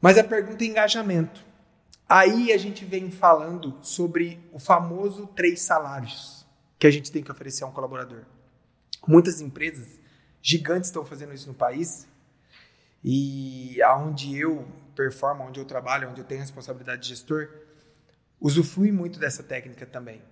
Mas 0.00 0.18
a 0.18 0.24
pergunta 0.24 0.64
é 0.64 0.66
engajamento. 0.66 1.44
Aí 2.08 2.52
a 2.52 2.58
gente 2.58 2.84
vem 2.84 3.10
falando 3.10 3.78
sobre 3.82 4.38
o 4.52 4.58
famoso 4.58 5.26
três 5.28 5.62
salários 5.62 6.46
que 6.78 6.86
a 6.86 6.90
gente 6.90 7.10
tem 7.10 7.22
que 7.22 7.30
oferecer 7.32 7.64
a 7.64 7.66
um 7.66 7.72
colaborador. 7.72 8.22
Muitas 9.06 9.40
empresas 9.40 9.98
gigantes 10.42 10.88
estão 10.88 11.04
fazendo 11.04 11.34
isso 11.34 11.48
no 11.48 11.54
país 11.54 12.06
e 13.02 13.80
aonde 13.82 14.36
eu 14.38 14.66
performo, 14.94 15.44
onde 15.44 15.60
eu 15.60 15.64
trabalho, 15.64 16.10
onde 16.10 16.20
eu 16.20 16.24
tenho 16.24 16.40
responsabilidade 16.40 17.02
de 17.02 17.08
gestor, 17.08 17.48
usufrui 18.40 18.92
muito 18.92 19.18
dessa 19.18 19.42
técnica 19.42 19.86
também, 19.86 20.22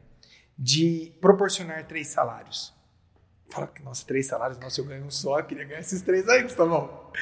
de 0.59 1.13
proporcionar 1.21 1.87
três 1.87 2.09
salários. 2.09 2.73
Fala 3.51 3.67
que, 3.67 3.83
nossa, 3.83 4.05
três 4.07 4.27
salários, 4.27 4.59
nossa, 4.59 4.81
eu 4.81 4.85
ganho 4.85 5.05
um 5.05 5.11
só, 5.11 5.39
eu 5.39 5.45
queria 5.45 5.65
ganhar 5.65 5.81
esses 5.81 6.03
três 6.03 6.29
aí, 6.29 6.45
tá 6.45 6.65
bom. 6.65 7.13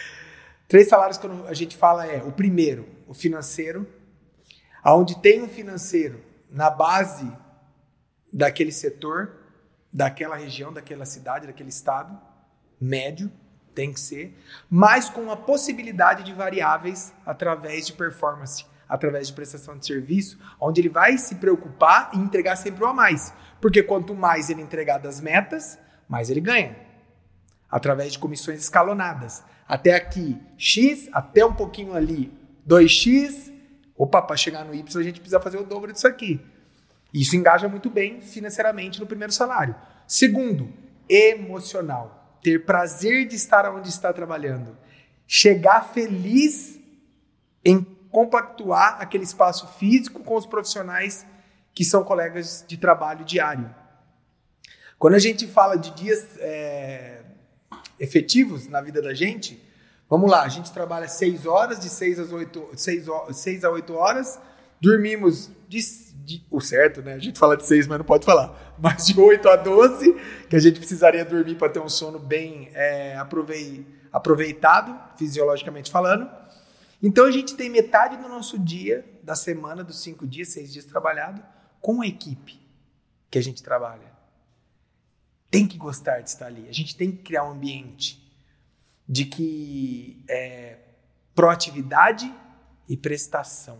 Três 0.68 0.88
salários 0.88 1.18
que 1.18 1.26
a 1.26 1.54
gente 1.54 1.76
fala 1.76 2.06
é 2.06 2.22
o 2.22 2.32
primeiro, 2.32 2.88
o 3.06 3.12
financeiro, 3.12 3.86
aonde 4.82 5.20
tem 5.20 5.42
um 5.42 5.48
financeiro 5.48 6.22
na 6.50 6.70
base 6.70 7.30
daquele 8.32 8.72
setor, 8.72 9.36
daquela 9.92 10.36
região, 10.36 10.72
daquela 10.72 11.04
cidade, 11.04 11.46
daquele 11.46 11.68
estado, 11.68 12.18
médio, 12.80 13.30
tem 13.74 13.92
que 13.92 14.00
ser, 14.00 14.36
mas 14.70 15.08
com 15.08 15.30
a 15.30 15.36
possibilidade 15.36 16.24
de 16.24 16.32
variáveis 16.32 17.12
através 17.24 17.86
de 17.86 17.92
performance, 17.92 18.64
através 18.92 19.28
de 19.28 19.32
prestação 19.32 19.78
de 19.78 19.86
serviço, 19.86 20.38
onde 20.60 20.82
ele 20.82 20.90
vai 20.90 21.16
se 21.16 21.36
preocupar 21.36 22.10
e 22.12 22.18
entregar 22.18 22.56
sempre 22.56 22.84
o 22.84 22.86
a 22.86 22.92
mais. 22.92 23.32
Porque 23.58 23.82
quanto 23.82 24.14
mais 24.14 24.50
ele 24.50 24.60
entregar 24.60 24.98
das 24.98 25.18
metas, 25.18 25.78
mais 26.06 26.28
ele 26.28 26.42
ganha. 26.42 26.76
Através 27.70 28.12
de 28.12 28.18
comissões 28.18 28.60
escalonadas. 28.60 29.42
Até 29.66 29.94
aqui, 29.94 30.38
X, 30.58 31.08
até 31.10 31.42
um 31.42 31.54
pouquinho 31.54 31.94
ali, 31.94 32.30
2X. 32.68 33.50
Opa, 33.96 34.20
para 34.20 34.36
chegar 34.36 34.62
no 34.62 34.74
Y 34.74 35.00
a 35.00 35.02
gente 35.02 35.20
precisa 35.20 35.40
fazer 35.40 35.56
o 35.56 35.64
dobro 35.64 35.90
disso 35.90 36.06
aqui. 36.06 36.38
Isso 37.14 37.34
engaja 37.34 37.70
muito 37.70 37.88
bem 37.88 38.20
financeiramente 38.20 39.00
no 39.00 39.06
primeiro 39.06 39.32
salário. 39.32 39.74
Segundo, 40.06 40.70
emocional. 41.08 42.38
Ter 42.42 42.66
prazer 42.66 43.26
de 43.26 43.36
estar 43.36 43.66
onde 43.74 43.88
está 43.88 44.12
trabalhando. 44.12 44.76
Chegar 45.26 45.80
feliz 45.94 46.78
em 47.64 47.86
compactuar 48.12 48.98
aquele 49.00 49.24
espaço 49.24 49.66
físico 49.78 50.22
com 50.22 50.36
os 50.36 50.44
profissionais 50.44 51.26
que 51.74 51.82
são 51.82 52.04
colegas 52.04 52.62
de 52.68 52.76
trabalho 52.76 53.24
diário. 53.24 53.74
Quando 54.98 55.14
a 55.14 55.18
gente 55.18 55.48
fala 55.48 55.76
de 55.76 55.90
dias 55.92 56.36
é, 56.38 57.22
efetivos 57.98 58.68
na 58.68 58.82
vida 58.82 59.00
da 59.00 59.14
gente, 59.14 59.60
vamos 60.08 60.30
lá, 60.30 60.42
a 60.42 60.48
gente 60.48 60.70
trabalha 60.70 61.08
6 61.08 61.46
horas, 61.46 61.80
de 61.80 61.88
6 61.88 62.20
às 62.20 62.32
8, 62.32 62.68
6, 62.76 63.06
6 63.32 63.64
a 63.64 63.70
8 63.70 63.94
horas, 63.94 64.38
dormimos 64.78 65.50
de, 65.66 65.80
de, 66.24 66.44
o 66.50 66.60
certo, 66.60 67.00
né? 67.00 67.14
A 67.14 67.18
gente 67.18 67.38
fala 67.38 67.56
de 67.56 67.64
6, 67.66 67.86
mas 67.86 67.98
não 67.98 68.04
pode 68.04 68.26
falar, 68.26 68.74
mas 68.78 69.06
de 69.06 69.18
8 69.18 69.48
a 69.48 69.56
12, 69.56 70.12
que 70.50 70.54
a 70.54 70.60
gente 70.60 70.78
precisaria 70.78 71.24
dormir 71.24 71.56
para 71.56 71.70
ter 71.70 71.80
um 71.80 71.88
sono 71.88 72.18
bem 72.18 72.70
é, 72.74 73.16
aproveitado, 74.12 75.16
fisiologicamente 75.16 75.90
falando. 75.90 76.41
Então 77.02 77.24
a 77.24 77.30
gente 77.30 77.56
tem 77.56 77.68
metade 77.68 78.16
do 78.16 78.28
nosso 78.28 78.58
dia, 78.58 79.04
da 79.22 79.34
semana, 79.34 79.82
dos 79.82 80.00
cinco 80.00 80.26
dias, 80.26 80.48
seis 80.48 80.72
dias 80.72 80.84
trabalhado, 80.84 81.42
com 81.80 82.00
a 82.00 82.06
equipe 82.06 82.60
que 83.28 83.38
a 83.38 83.42
gente 83.42 83.62
trabalha. 83.62 84.12
Tem 85.50 85.66
que 85.66 85.76
gostar 85.76 86.20
de 86.20 86.30
estar 86.30 86.46
ali. 86.46 86.68
A 86.68 86.72
gente 86.72 86.96
tem 86.96 87.10
que 87.10 87.22
criar 87.22 87.44
um 87.44 87.52
ambiente 87.52 88.22
de 89.08 89.24
que 89.24 90.24
é, 90.28 90.78
proatividade 91.34 92.32
e 92.88 92.96
prestação. 92.96 93.78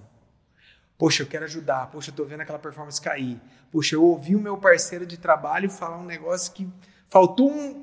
Poxa, 0.99 1.23
eu 1.23 1.26
quero 1.26 1.45
ajudar. 1.45 1.91
Poxa, 1.91 2.11
eu 2.11 2.14
tô 2.14 2.25
vendo 2.25 2.41
aquela 2.41 2.59
performance 2.59 3.00
cair. 3.00 3.41
Poxa, 3.71 3.95
eu 3.95 4.05
ouvi 4.05 4.35
o 4.35 4.41
meu 4.41 4.59
parceiro 4.59 5.07
de 5.07 5.17
trabalho 5.17 5.71
falar 5.71 5.99
um 5.99 6.05
negócio 6.05 6.52
que 6.52 6.69
faltou 7.09 7.50
um, 7.50 7.83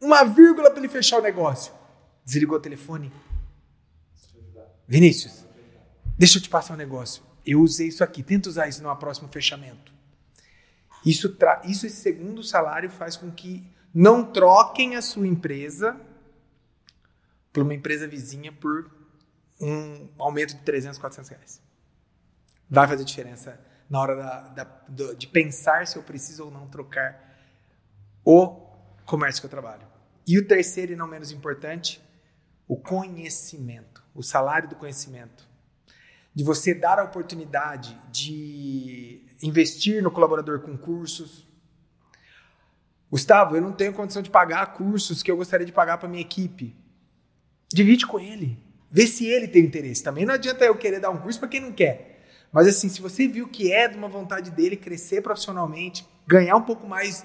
uma 0.00 0.24
vírgula 0.24 0.70
para 0.70 0.78
ele 0.78 0.88
fechar 0.88 1.18
o 1.18 1.22
negócio. 1.22 1.72
Desligou 2.24 2.56
o 2.56 2.60
telefone, 2.60 3.12
Vinícius, 4.92 5.46
deixa 6.18 6.36
eu 6.36 6.42
te 6.42 6.50
passar 6.50 6.74
um 6.74 6.76
negócio. 6.76 7.22
Eu 7.46 7.62
usei 7.62 7.88
isso 7.88 8.04
aqui, 8.04 8.22
tenta 8.22 8.50
usar 8.50 8.68
isso 8.68 8.82
no 8.82 8.94
próximo 8.94 9.26
fechamento. 9.26 9.90
Isso, 11.02 11.34
isso 11.64 11.86
esse 11.86 11.96
segundo 11.96 12.44
salário 12.44 12.90
faz 12.90 13.16
com 13.16 13.32
que 13.32 13.66
não 13.94 14.22
troquem 14.22 14.94
a 14.94 15.00
sua 15.00 15.26
empresa 15.26 15.98
por 17.50 17.62
uma 17.62 17.72
empresa 17.72 18.06
vizinha 18.06 18.52
por 18.52 18.90
um 19.58 20.10
aumento 20.18 20.56
de 20.56 20.60
300, 20.60 20.98
400 20.98 21.30
reais. 21.30 21.62
Vai 22.68 22.86
fazer 22.86 23.04
diferença 23.04 23.58
na 23.88 23.98
hora 23.98 24.14
da, 24.14 24.40
da, 24.88 25.14
de 25.14 25.26
pensar 25.26 25.86
se 25.86 25.96
eu 25.96 26.02
preciso 26.02 26.44
ou 26.44 26.50
não 26.50 26.68
trocar 26.68 27.34
o 28.22 28.60
comércio 29.06 29.40
que 29.40 29.46
eu 29.46 29.50
trabalho. 29.50 29.86
E 30.26 30.38
o 30.38 30.46
terceiro 30.46 30.92
e 30.92 30.96
não 30.96 31.08
menos 31.08 31.30
importante, 31.30 31.98
o 32.68 32.76
conhecimento, 32.76 34.01
o 34.14 34.22
salário 34.22 34.68
do 34.68 34.76
conhecimento. 34.76 35.48
De 36.34 36.42
você 36.44 36.74
dar 36.74 36.98
a 36.98 37.04
oportunidade 37.04 37.98
de 38.10 39.24
investir 39.42 40.02
no 40.02 40.10
colaborador 40.10 40.60
com 40.60 40.76
cursos. 40.76 41.46
Gustavo, 43.10 43.56
eu 43.56 43.62
não 43.62 43.72
tenho 43.72 43.92
condição 43.92 44.22
de 44.22 44.30
pagar 44.30 44.72
cursos 44.72 45.22
que 45.22 45.30
eu 45.30 45.36
gostaria 45.36 45.66
de 45.66 45.72
pagar 45.72 45.98
para 45.98 46.08
minha 46.08 46.22
equipe. 46.22 46.74
Divide 47.72 48.06
com 48.06 48.18
ele. 48.18 48.58
Vê 48.90 49.06
se 49.06 49.26
ele 49.26 49.48
tem 49.48 49.64
interesse. 49.64 50.02
Também 50.02 50.24
não 50.24 50.34
adianta 50.34 50.64
eu 50.64 50.76
querer 50.76 51.00
dar 51.00 51.10
um 51.10 51.18
curso 51.18 51.38
para 51.38 51.48
quem 51.48 51.60
não 51.60 51.72
quer. 51.72 52.12
Mas 52.52 52.66
assim, 52.66 52.88
se 52.88 53.00
você 53.00 53.26
viu 53.26 53.48
que 53.48 53.72
é 53.72 53.88
de 53.88 53.96
uma 53.96 54.08
vontade 54.08 54.50
dele 54.50 54.76
crescer 54.76 55.22
profissionalmente, 55.22 56.06
ganhar 56.26 56.56
um 56.56 56.62
pouco 56.62 56.86
mais 56.86 57.24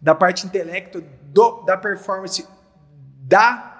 da 0.00 0.14
parte 0.14 0.44
intelecto, 0.44 1.02
do, 1.22 1.62
da 1.62 1.76
performance, 1.76 2.46
da 3.20 3.73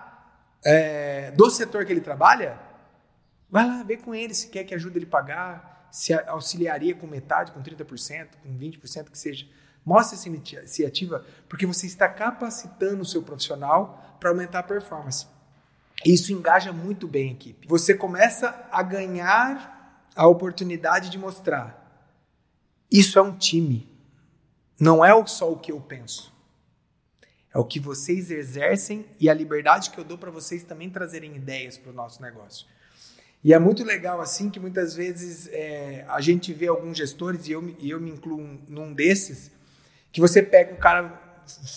é, 0.64 1.30
do 1.33 1.50
setor 1.50 1.85
que 1.85 1.92
ele 1.92 2.00
trabalha, 2.00 2.59
vai 3.50 3.66
lá, 3.66 3.83
vê 3.83 3.97
com 3.97 4.14
ele 4.14 4.35
se 4.35 4.49
quer 4.49 4.64
que 4.64 4.75
ajude 4.75 4.99
ele 4.99 5.06
a 5.06 5.09
pagar, 5.09 5.88
se 5.90 6.12
auxiliaria 6.12 6.94
com 6.94 7.06
metade, 7.06 7.52
com 7.52 7.62
30%, 7.62 8.28
com 8.42 8.59
20%, 8.59 9.11
que 9.11 9.18
seja. 9.18 9.47
Mostre 9.85 10.16
essa 10.16 10.28
iniciativa, 10.28 11.25
porque 11.49 11.66
você 11.66 11.87
está 11.87 12.09
capacitando 12.09 13.02
o 13.02 13.06
seu 13.06 13.23
profissional 13.23 14.16
para 14.18 14.30
aumentar 14.30 14.61
a 14.61 14.62
performance. 14.62 15.26
Isso 16.04 16.33
engaja 16.33 16.73
muito 16.73 17.06
bem 17.06 17.28
a 17.28 17.33
equipe. 17.33 17.68
Você 17.68 17.94
começa 17.94 18.66
a 18.73 18.83
ganhar 18.83 20.09
a 20.16 20.26
oportunidade 20.26 21.11
de 21.11 21.18
mostrar. 21.18 22.09
Isso 22.90 23.18
é 23.18 23.23
um 23.23 23.37
time. 23.37 23.88
Não 24.80 25.04
é 25.04 25.26
só 25.26 25.52
o 25.52 25.59
que 25.59 25.71
eu 25.71 25.80
penso. 25.80 26.34
É 27.55 27.59
o 27.59 27.65
que 27.65 27.79
vocês 27.79 28.33
exercem 28.33 29.07
e 29.21 29.31
a 29.31 29.35
liberdade 29.35 29.91
que 29.91 29.99
eu 29.99 30.05
dou 30.05 30.19
para 30.19 30.31
vocês 30.31 30.65
também 30.65 30.91
trazerem 30.91 31.37
ideias 31.37 31.79
para 31.79 31.93
o 31.93 31.95
nosso 31.95 32.21
negócio. 32.21 32.67
E 33.45 33.55
é 33.55 33.59
muito 33.59 33.85
legal 33.85 34.21
assim 34.21 34.51
que 34.51 34.59
muitas 34.59 34.97
vezes 34.97 35.49
é, 35.53 36.05
a 36.09 36.21
gente 36.21 36.53
vê 36.53 36.67
alguns 36.67 36.97
gestores, 36.97 37.47
e 37.47 37.53
eu, 37.53 37.77
e 37.79 37.91
eu 37.91 38.01
me 38.01 38.11
incluo 38.11 38.59
num 38.67 38.93
desses, 38.93 39.53
que 40.11 40.21
você 40.21 40.43
pega 40.43 40.75
um 40.75 40.79
cara 40.79 41.21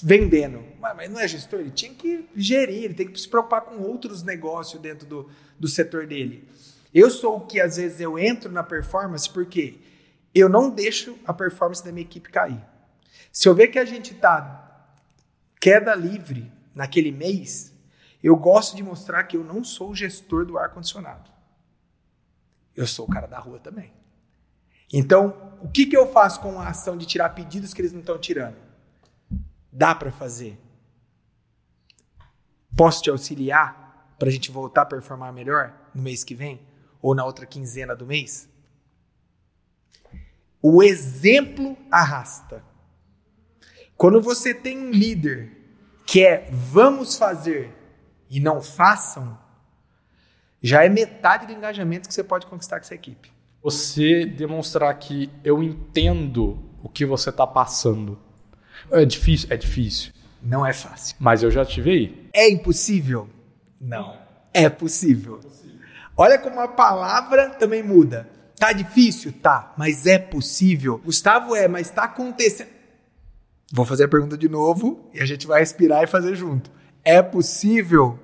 vendendo. 0.02 0.64
Mas 0.80 1.12
não 1.12 1.20
é 1.20 1.28
gestor, 1.28 1.60
ele 1.60 1.72
tinha 1.72 1.94
que 1.94 2.28
gerir, 2.36 2.86
ele 2.86 2.94
tem 2.94 3.08
que 3.08 3.20
se 3.20 3.28
preocupar 3.28 3.62
com 3.62 3.80
outros 3.82 4.24
negócios 4.24 4.82
dentro 4.82 5.06
do, 5.06 5.30
do 5.60 5.68
setor 5.68 6.08
dele. 6.08 6.48
Eu 6.94 7.12
sou 7.12 7.38
o 7.38 7.42
que 7.42 7.60
às 7.60 7.78
vezes 7.78 8.00
eu 8.00 8.18
entro 8.18 8.52
na 8.52 8.64
performance 8.64 9.30
porque 9.30 9.78
eu 10.34 10.50
não 10.50 10.70
deixo 10.70 11.20
a 11.26 11.34
performance 11.34 11.84
da 11.84 11.92
minha 11.92 12.06
equipe 12.06 12.30
cair. 12.30 12.64
Se 13.32 13.48
eu 13.48 13.54
ver 13.54 13.68
que 13.68 13.78
a 13.78 13.86
gente 13.86 14.14
está 14.14 14.67
queda 15.60 15.96
livre 15.96 16.52
naquele 16.74 17.12
mês, 17.12 17.74
eu 18.24 18.36
gosto 18.36 18.76
de 18.76 18.84
mostrar 18.84 19.24
que 19.24 19.38
eu 19.38 19.44
não 19.44 19.64
sou 19.64 19.92
o 19.92 19.96
gestor 19.96 20.46
do 20.46 20.58
ar-condicionado. 20.58 21.30
Eu 22.76 22.86
sou 22.86 23.06
o 23.06 23.10
cara 23.10 23.28
da 23.28 23.40
rua 23.40 23.60
também. 23.60 23.94
Então, 24.94 25.58
o 25.62 25.68
que, 25.68 25.86
que 25.86 25.98
eu 25.98 26.12
faço 26.12 26.40
com 26.40 26.60
a 26.60 26.70
ação 26.70 26.98
de 26.98 27.06
tirar 27.06 27.30
pedidos 27.30 27.74
que 27.74 27.82
eles 27.82 27.92
não 27.92 28.00
estão 28.00 28.18
tirando? 28.18 28.56
Dá 29.72 29.94
para 29.94 30.12
fazer? 30.12 30.60
Posso 32.76 33.02
te 33.02 33.10
auxiliar 33.10 34.16
para 34.18 34.30
a 34.30 34.32
gente 34.32 34.52
voltar 34.52 34.84
a 34.84 34.86
performar 34.86 35.34
melhor 35.34 35.74
no 35.94 36.02
mês 36.02 36.24
que 36.24 36.36
vem? 36.36 36.62
Ou 37.02 37.14
na 37.14 37.26
outra 37.26 37.46
quinzena 37.46 37.96
do 37.96 38.06
mês? 38.06 38.50
O 40.62 40.82
exemplo 40.82 41.78
arrasta. 41.92 42.64
Quando 43.98 44.22
você 44.22 44.54
tem 44.54 44.77
um 44.77 44.92
líder 44.92 45.51
que 46.06 46.24
é 46.24 46.48
vamos 46.51 47.18
fazer 47.18 47.74
e 48.30 48.39
não 48.39 48.62
façam, 48.62 49.36
já 50.62 50.86
é 50.86 50.89
metade 50.89 51.48
do 51.48 51.54
engajamento 51.54 52.08
que 52.08 52.13
você 52.13 52.24
pode 52.24 52.46
conquistar 52.46 52.80
com 52.80 52.86
essa 52.86 52.94
equipe. 52.94 53.32
Você 53.63 54.24
demonstrar 54.24 54.94
que 55.00 55.32
eu 55.44 55.63
entendo 55.63 56.63
o 56.84 56.88
que 56.88 57.06
você 57.06 57.32
está 57.32 57.48
passando. 57.48 58.20
É 58.92 59.04
difícil? 59.04 59.48
É 59.51 59.58
difícil. 59.58 60.13
Não 60.44 60.63
é 60.63 60.74
fácil. 60.74 61.16
Mas 61.20 61.42
eu 61.42 61.50
já 61.50 61.66
tive 61.66 61.89
aí. 61.89 62.30
É 62.32 62.48
impossível? 62.50 63.27
Não. 63.82 64.16
É 64.54 64.70
possível. 64.70 65.39
Olha 66.16 66.38
como 66.38 66.60
a 66.60 66.68
palavra 66.68 67.50
também 67.50 67.82
muda. 67.82 68.30
Tá 68.56 68.72
difícil? 68.72 69.34
Tá, 69.34 69.74
mas 69.75 70.06
é 70.06 70.20
possível. 70.20 71.01
Gustavo 71.04 71.56
é, 71.56 71.68
mas 71.68 71.89
tá 71.89 72.04
acontecendo. 72.04 72.77
Vou 73.72 73.86
fazer 73.86 74.06
a 74.06 74.08
pergunta 74.08 74.38
de 74.38 74.48
novo 74.48 75.10
e 75.14 75.22
a 75.22 75.26
gente 75.26 75.46
vai 75.46 75.60
respirar 75.60 76.04
e 76.04 76.08
fazer 76.08 76.36
junto. 76.36 76.72
É 77.04 77.22
possível? 77.22 78.20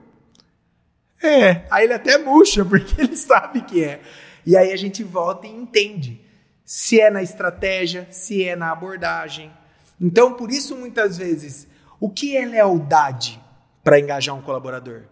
É. 1.22 1.66
Aí 1.70 1.86
ele 1.86 1.94
até 1.94 2.18
murcha, 2.18 2.64
porque 2.66 3.02
ele 3.02 3.16
sabe 3.16 3.62
que 3.62 3.84
é. 3.84 4.02
E 4.46 4.58
aí 4.58 4.72
a 4.72 4.78
gente 4.78 5.04
volta 5.04 5.48
e 5.48 5.52
entende 5.52 6.22
se 6.66 7.00
é 7.00 7.10
na 7.10 7.22
estratégia, 7.22 8.08
se 8.10 8.44
é 8.44 8.56
na 8.56 8.72
abordagem. 8.72 9.52
Então, 10.00 10.34
por 10.34 10.52
isso, 10.52 10.76
muitas 10.76 11.18
vezes, 11.18 11.68
o 12.00 12.10
que 12.10 12.36
é 12.36 12.46
lealdade 12.46 13.42
para 13.84 14.00
engajar 14.00 14.36
um 14.36 14.42
colaborador? 14.42 15.04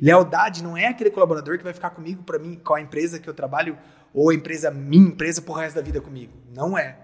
Lealdade 0.00 0.62
não 0.62 0.76
é 0.76 0.86
aquele 0.86 1.10
colaborador 1.10 1.58
que 1.58 1.64
vai 1.64 1.72
ficar 1.72 1.90
comigo 1.90 2.22
para 2.22 2.38
mim, 2.38 2.60
com 2.62 2.74
a 2.74 2.80
empresa 2.80 3.18
que 3.18 3.28
eu 3.28 3.34
trabalho, 3.34 3.78
ou 4.14 4.30
a 4.30 4.34
empresa, 4.34 4.70
minha 4.70 5.08
empresa, 5.08 5.42
por 5.42 5.54
resto 5.54 5.76
da 5.76 5.82
vida 5.82 6.00
comigo. 6.00 6.32
Não 6.52 6.76
é. 6.76 6.96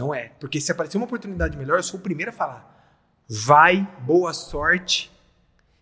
Não 0.00 0.14
é. 0.14 0.30
Porque 0.40 0.58
se 0.58 0.72
aparecer 0.72 0.96
uma 0.96 1.04
oportunidade 1.04 1.58
melhor, 1.58 1.78
eu 1.78 1.82
sou 1.82 2.00
o 2.00 2.02
primeiro 2.02 2.30
a 2.30 2.32
falar. 2.32 2.96
Vai, 3.28 3.86
boa 4.00 4.32
sorte, 4.32 5.12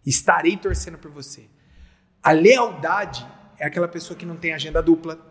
estarei 0.04 0.56
torcendo 0.56 0.98
por 0.98 1.08
você. 1.08 1.48
A 2.20 2.32
lealdade 2.32 3.24
é 3.56 3.64
aquela 3.64 3.86
pessoa 3.86 4.18
que 4.18 4.26
não 4.26 4.36
tem 4.36 4.52
agenda 4.52 4.82
dupla. 4.82 5.24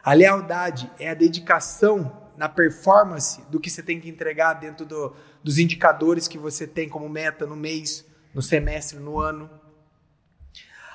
A 0.00 0.12
lealdade 0.12 0.88
é 0.96 1.10
a 1.10 1.14
dedicação 1.14 2.30
na 2.36 2.48
performance 2.48 3.42
do 3.50 3.58
que 3.58 3.68
você 3.68 3.82
tem 3.82 4.00
que 4.00 4.08
entregar 4.08 4.54
dentro 4.54 4.86
do, 4.86 5.16
dos 5.42 5.58
indicadores 5.58 6.28
que 6.28 6.38
você 6.38 6.68
tem 6.68 6.88
como 6.88 7.08
meta 7.08 7.46
no 7.46 7.56
mês, 7.56 8.06
no 8.32 8.42
semestre, 8.42 9.00
no 9.00 9.18
ano. 9.18 9.50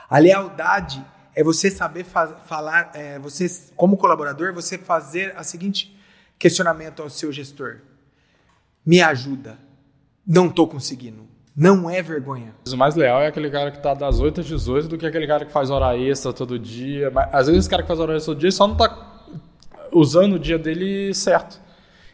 A 0.10 0.20
lealdade 0.20 1.06
é 1.36 1.44
você 1.44 1.70
saber 1.70 2.06
fa 2.06 2.28
falar, 2.46 2.92
é, 2.94 3.20
você 3.20 3.46
como 3.75 3.98
colaborador, 3.98 4.54
você 4.54 4.78
fazer 4.78 5.36
a 5.36 5.44
seguinte 5.44 6.00
questionamento 6.42 7.04
ao 7.04 7.10
seu 7.10 7.32
gestor: 7.32 7.78
me 8.84 9.02
ajuda, 9.02 9.60
não 10.26 10.48
estou 10.48 10.68
conseguindo. 10.68 11.30
Não 11.56 11.90
é 11.90 12.02
vergonha. 12.02 12.56
O 12.66 12.78
mais 12.78 12.96
leal 12.96 13.22
é 13.22 13.28
aquele 13.28 13.50
cara 13.50 13.72
que 13.72 13.78
está 13.78 13.94
das 13.94 14.20
8 14.20 14.40
às 14.40 14.48
18 14.48 14.88
do 14.88 14.98
que 14.98 15.06
aquele 15.06 15.28
cara 15.28 15.46
que 15.46 15.52
faz 15.52 15.70
hora 15.70 15.98
extra 15.98 16.32
todo 16.32 16.58
dia. 16.58 17.12
Mas, 17.12 17.28
às 17.34 17.48
vezes 17.48 17.60
esse 17.60 17.70
cara 17.70 17.82
que 17.82 17.88
faz 17.90 18.00
hora 18.00 18.16
extra 18.16 18.34
todo 18.34 18.40
dia 18.40 18.52
só 18.52 18.66
não 18.66 18.74
está 18.74 19.28
usando 19.92 20.34
o 20.34 20.40
dia 20.40 20.58
dele 20.58 21.14
certo. 21.14 21.60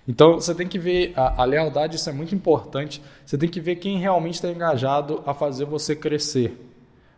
Então 0.08 0.36
você 0.36 0.56
tem 0.56 0.68
que 0.68 0.80
ver 0.80 1.14
a, 1.16 1.44
a, 1.44 1.46
lealdade, 1.46 1.98
isso 1.98 2.10
é 2.10 2.14
muito 2.14 2.34
importante. 2.34 3.02
Você 3.26 3.38
tem 3.38 3.48
que 3.48 3.62
ver 3.62 3.76
quem 3.76 4.00
realmente 4.00 4.36
está 4.36 4.50
engajado 4.50 5.22
a 5.26 5.34
fazer 5.34 5.66
você 5.66 5.96
crescer, 5.96 6.58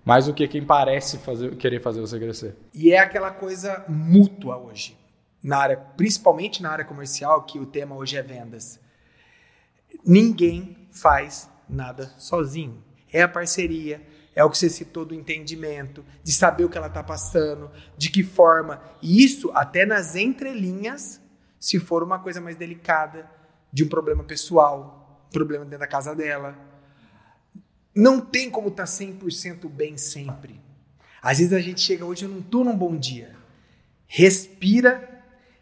mais 0.04 0.26
do 0.26 0.34
que 0.34 0.48
quem 0.48 0.64
parece 0.64 1.20
fazer, 1.20 1.56
querer 1.56 1.80
fazer 1.82 2.02
você 2.02 2.20
crescer. 2.20 2.56
E 2.74 2.92
é 2.92 3.00
aquela 3.00 3.32
coisa 3.32 3.86
mútua 3.88 4.58
hoje, 4.58 4.98
na 5.44 5.58
área, 5.58 5.78
principalmente 5.78 6.62
na 6.62 6.72
área 6.72 6.86
comercial, 6.86 7.44
que 7.44 7.60
o 7.60 7.66
tema 7.66 7.96
hoje 7.96 8.18
é 8.18 8.22
vendas. 8.22 8.80
Ninguém 10.06 10.88
faz 10.92 11.50
nada 11.68 12.14
sozinho. 12.18 12.84
É 13.12 13.22
a 13.22 13.28
parceria, 13.28 14.06
é 14.36 14.44
o 14.44 14.50
que 14.50 14.58
você 14.58 14.70
citou 14.70 15.06
do 15.06 15.16
entendimento, 15.16 16.06
de 16.24 16.32
saber 16.32 16.64
o 16.64 16.70
que 16.70 16.78
ela 16.78 16.88
está 16.88 17.04
passando, 17.04 17.72
de 17.98 18.10
que 18.10 18.24
forma. 18.24 18.82
E 19.02 19.24
isso 19.24 19.52
até 19.54 19.86
nas 19.86 20.16
entrelinhas, 20.16 21.22
se 21.60 21.80
for 21.80 22.04
uma 22.04 22.20
coisa 22.20 22.40
mais 22.40 22.56
delicada, 22.56 23.30
de 23.72 23.84
um 23.84 23.88
problema 23.88 24.24
pessoal, 24.24 25.28
problema 25.32 25.64
dentro 25.64 25.80
da 25.80 25.88
casa 25.88 26.16
dela. 26.16 26.58
Não 27.96 28.20
tem 28.22 28.50
como 28.50 28.70
estar 28.70 28.86
tá 28.86 28.90
100% 28.90 29.70
bem 29.70 29.98
sempre. 29.98 30.60
Às 31.22 31.40
vezes 31.40 31.54
a 31.54 31.60
gente 31.60 31.82
chega 31.82 32.06
hoje, 32.06 32.26
eu 32.26 32.30
não 32.30 32.40
estou 32.40 32.64
num 32.64 32.76
bom 32.76 32.96
dia. 32.96 33.36
Respira, 34.08 35.19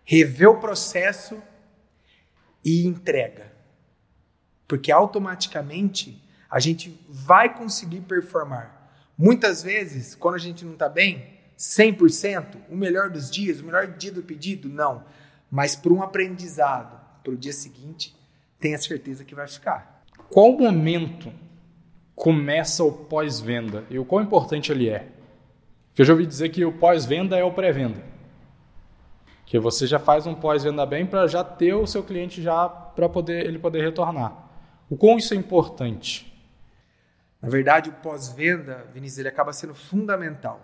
revê 0.09 0.47
o 0.47 0.55
processo 0.55 1.37
e 2.63 2.87
entrega. 2.87 3.51
Porque 4.65 4.89
automaticamente 4.89 6.23
a 6.49 6.61
gente 6.61 6.97
vai 7.09 7.53
conseguir 7.53 7.99
performar. 8.01 8.89
Muitas 9.17 9.61
vezes, 9.61 10.15
quando 10.15 10.35
a 10.35 10.39
gente 10.39 10.63
não 10.63 10.73
está 10.73 10.87
bem, 10.87 11.27
100%, 11.57 12.55
o 12.69 12.75
melhor 12.75 13.09
dos 13.09 13.29
dias, 13.29 13.59
o 13.59 13.65
melhor 13.65 13.85
dia 13.85 14.11
do 14.11 14.23
pedido, 14.23 14.69
não. 14.69 15.03
Mas 15.51 15.75
para 15.75 15.91
um 15.91 16.01
aprendizado, 16.01 16.97
para 17.21 17.33
o 17.33 17.37
dia 17.37 17.51
seguinte, 17.51 18.15
tenha 18.57 18.77
certeza 18.77 19.25
que 19.25 19.35
vai 19.35 19.47
ficar. 19.47 20.05
Qual 20.29 20.57
momento 20.57 21.33
começa 22.15 22.81
o 22.81 22.93
pós-venda 22.93 23.83
e 23.89 23.99
o 23.99 24.05
quão 24.05 24.23
importante 24.23 24.71
ele 24.71 24.87
é? 24.87 24.99
Porque 25.89 26.03
eu 26.03 26.05
já 26.05 26.13
ouvi 26.13 26.25
dizer 26.25 26.47
que 26.47 26.63
o 26.63 26.71
pós-venda 26.71 27.35
é 27.37 27.43
o 27.43 27.51
pré-venda. 27.51 28.16
Que 29.47 29.57
você 29.57 29.87
já 29.87 29.97
faz 29.97 30.27
um 30.27 30.35
pós-venda 30.35 30.85
bem 30.85 31.07
para 31.07 31.25
já 31.25 31.43
ter 31.43 31.73
o 31.73 31.87
seu 31.87 32.03
cliente 32.03 32.39
já 32.43 32.69
para 32.69 33.09
poder 33.09 33.47
ele 33.47 33.57
poder 33.57 33.81
retornar. 33.81 34.47
O 34.87 34.95
quão 34.95 35.17
isso 35.17 35.33
é 35.33 35.37
importante? 35.37 36.31
Na 37.41 37.49
verdade, 37.49 37.89
o 37.89 37.93
pós-venda, 37.93 38.87
Vinícius, 38.93 39.17
ele 39.17 39.29
acaba 39.29 39.51
sendo 39.51 39.73
fundamental. 39.73 40.61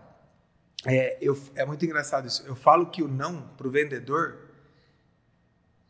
É, 0.85 1.17
eu, 1.19 1.35
é 1.55 1.65
muito 1.65 1.83
engraçado 1.83 2.27
isso. 2.27 2.45
Eu 2.45 2.55
falo 2.55 2.85
que 2.87 3.01
o 3.01 3.07
não 3.07 3.41
para 3.57 3.67
o 3.67 3.71
vendedor 3.71 4.37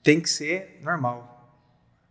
tem 0.01 0.21
que 0.21 0.29
ser 0.29 0.79
normal. 0.81 1.59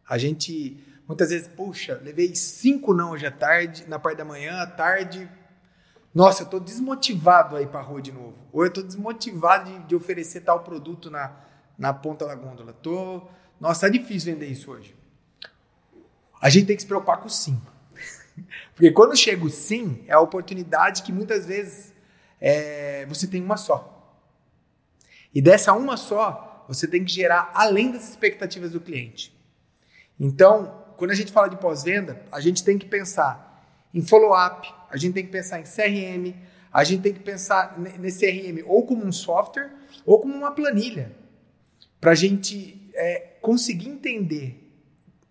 A 0.09 0.19
gente 0.19 0.79
muitas 1.07 1.31
vezes, 1.31 1.49
puxa, 1.49 2.01
levei 2.03 2.35
cinco 2.35 2.95
não 2.95 3.11
hoje 3.11 3.27
à 3.27 3.31
tarde, 3.31 3.85
na 3.87 3.99
parte 3.99 4.19
da 4.19 4.25
manhã, 4.25 4.61
à 4.63 4.67
tarde. 4.67 5.29
Nossa, 6.15 6.43
eu 6.43 6.45
estou 6.45 6.61
desmotivado 6.61 7.57
aí 7.57 7.67
para 7.67 7.81
a 7.81 7.83
rua 7.83 8.03
de 8.03 8.13
novo. 8.13 8.37
Ou 8.53 8.63
eu 8.63 8.69
estou 8.69 8.85
desmotivado 8.85 9.71
de, 9.71 9.79
de, 9.85 9.95
oferecer 9.95 10.43
tal 10.43 10.61
produto 10.61 11.11
na, 11.11 11.33
na 11.79 11.93
ponta 11.95 12.27
da 12.27 12.35
gôndola. 12.35 12.73
Tô, 12.73 13.23
nossa, 13.59 13.83
tá 13.83 13.89
difícil 13.89 14.35
vender 14.35 14.47
isso 14.47 14.71
hoje. 14.71 14.95
A 16.41 16.51
gente 16.51 16.67
tem 16.67 16.77
que 16.77 16.83
se 16.83 16.89
preocupar 16.89 17.19
com 17.19 17.27
o 17.27 17.31
sim. 17.31 17.61
Porque 18.75 18.91
quando 18.91 19.17
chega 19.17 19.45
o 19.45 19.51
sim, 19.51 20.05
é 20.07 20.13
a 20.13 20.21
oportunidade 20.21 21.03
que 21.03 21.13
muitas 21.13 21.47
vezes 21.47 21.95
é, 22.41 23.07
você 23.07 23.27
tem 23.27 23.43
uma 23.43 23.57
só. 23.57 23.89
E 25.35 25.41
dessa 25.41 25.73
uma 25.73 25.97
só, 25.97 26.65
você 26.69 26.87
tem 26.87 27.05
que 27.05 27.13
gerar 27.13 27.51
além 27.55 27.91
das 27.91 28.11
expectativas 28.11 28.73
do 28.73 28.81
cliente. 28.81 29.35
Então, 30.21 30.85
quando 30.97 31.11
a 31.11 31.15
gente 31.15 31.33
fala 31.33 31.49
de 31.49 31.57
pós-venda, 31.57 32.23
a 32.31 32.41
gente 32.41 32.63
tem 32.63 32.79
que 32.79 32.87
pensar 32.87 33.65
em 33.95 34.03
follow-up, 34.03 34.73
a 34.93 34.97
gente 34.99 35.15
tem 35.15 35.25
que 35.25 35.33
pensar 35.33 35.59
em 35.59 35.65
CRM, 35.65 36.37
a 36.71 36.85
gente 36.85 37.03
tem 37.03 37.15
que 37.15 37.21
pensar 37.21 37.79
nesse 37.99 38.27
CRM 38.27 38.63
ou 38.67 38.87
como 38.87 39.05
um 39.05 39.11
software 39.11 39.71
ou 40.05 40.21
como 40.21 40.35
uma 40.35 40.53
planilha, 40.53 41.11
para 41.99 42.11
a 42.11 42.15
gente 42.15 42.91
é, 42.95 43.37
conseguir 43.41 43.89
entender 43.89 44.71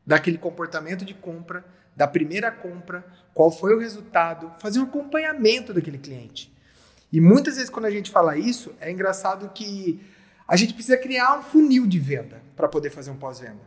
daquele 0.06 0.38
comportamento 0.38 1.06
de 1.06 1.14
compra, 1.14 1.64
da 1.96 2.08
primeira 2.08 2.52
compra, 2.52 3.06
qual 3.34 3.52
foi 3.52 3.76
o 3.76 3.80
resultado, 3.80 4.52
fazer 4.60 4.80
um 4.80 4.84
acompanhamento 4.84 5.74
daquele 5.74 6.00
cliente. 6.00 6.52
E 7.12 7.22
muitas 7.22 7.56
vezes 7.56 7.70
quando 7.70 7.86
a 7.86 7.92
gente 7.92 8.10
fala 8.10 8.38
isso, 8.38 8.74
é 8.82 8.92
engraçado 8.92 9.50
que 9.54 10.02
a 10.48 10.56
gente 10.56 10.74
precisa 10.74 10.98
criar 10.98 11.38
um 11.38 11.44
funil 11.44 11.86
de 11.86 12.00
venda 12.00 12.42
para 12.56 12.68
poder 12.68 12.90
fazer 12.90 13.12
um 13.12 13.18
pós-venda. 13.18 13.62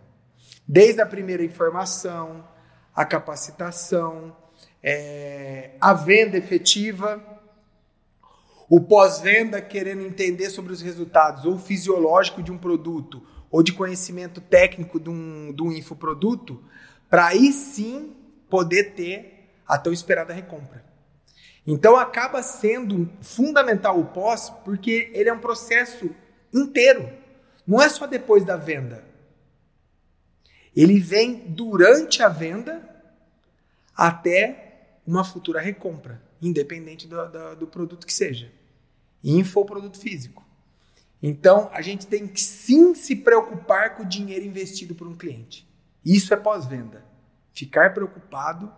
Desde 0.67 1.01
a 1.01 1.07
primeira 1.07 1.45
informação, 1.45 2.45
a 2.95 3.05
capacitação, 3.05 4.35
é, 4.83 5.71
a 5.81 5.95
venda 5.95 6.37
efetiva, 6.37 7.23
o 8.69 8.81
pós-venda 8.81 9.61
querendo 9.61 10.03
entender 10.03 10.51
sobre 10.51 10.73
os 10.73 10.81
resultados 10.81 11.45
ou 11.45 11.59
fisiológico 11.59 12.43
de 12.43 12.53
um 12.53 12.59
produto 12.59 13.27
ou 13.51 13.63
de 13.63 13.73
conhecimento 13.73 14.41
técnico 14.41 14.99
de 14.99 15.09
um, 15.09 15.53
de 15.53 15.63
um 15.63 15.73
infoproduto, 15.73 16.63
para 17.09 17.27
aí 17.27 17.53
sim 17.53 18.15
poder 18.51 18.95
ter 18.95 19.49
a 19.67 19.79
tão 19.79 19.93
esperada 19.93 20.33
recompra. 20.35 20.85
Então 21.67 21.97
acaba 21.97 22.43
sendo 22.43 23.09
fundamental 23.21 23.99
o 23.99 24.07
pós, 24.07 24.51
porque 24.65 25.11
ele 25.15 25.29
é 25.29 25.33
um 25.33 25.39
processo 25.39 26.11
inteiro. 26.53 27.09
não 27.67 27.81
é 27.81 27.89
só 27.89 28.07
depois 28.07 28.45
da 28.45 28.57
venda. 28.57 29.05
Ele 30.77 30.99
vem 30.99 31.45
durante 31.49 32.23
a 32.23 32.29
venda 32.29 32.94
até 33.97 35.01
uma 35.07 35.25
futura 35.25 35.61
recompra, 35.61 36.23
independente 36.41 37.07
do, 37.07 37.29
do, 37.29 37.57
do 37.57 37.67
produto 37.67 38.07
que 38.07 38.13
seja. 38.13 38.51
Infoproduto 39.23 39.99
físico. 39.99 40.45
Então, 41.23 41.71
a 41.73 41.81
gente 41.81 42.07
tem 42.07 42.27
que 42.27 42.41
sim 42.41 42.95
se 42.95 43.17
preocupar 43.17 43.97
com 43.97 44.03
o 44.03 44.07
dinheiro 44.07 44.45
investido 44.45 44.95
por 44.95 45.07
um 45.07 45.15
cliente. 45.15 45.67
Isso 46.05 46.35
é 46.35 46.37
pós-venda. 46.37 47.03
Ficar 47.53 47.95
preocupado 47.95 48.71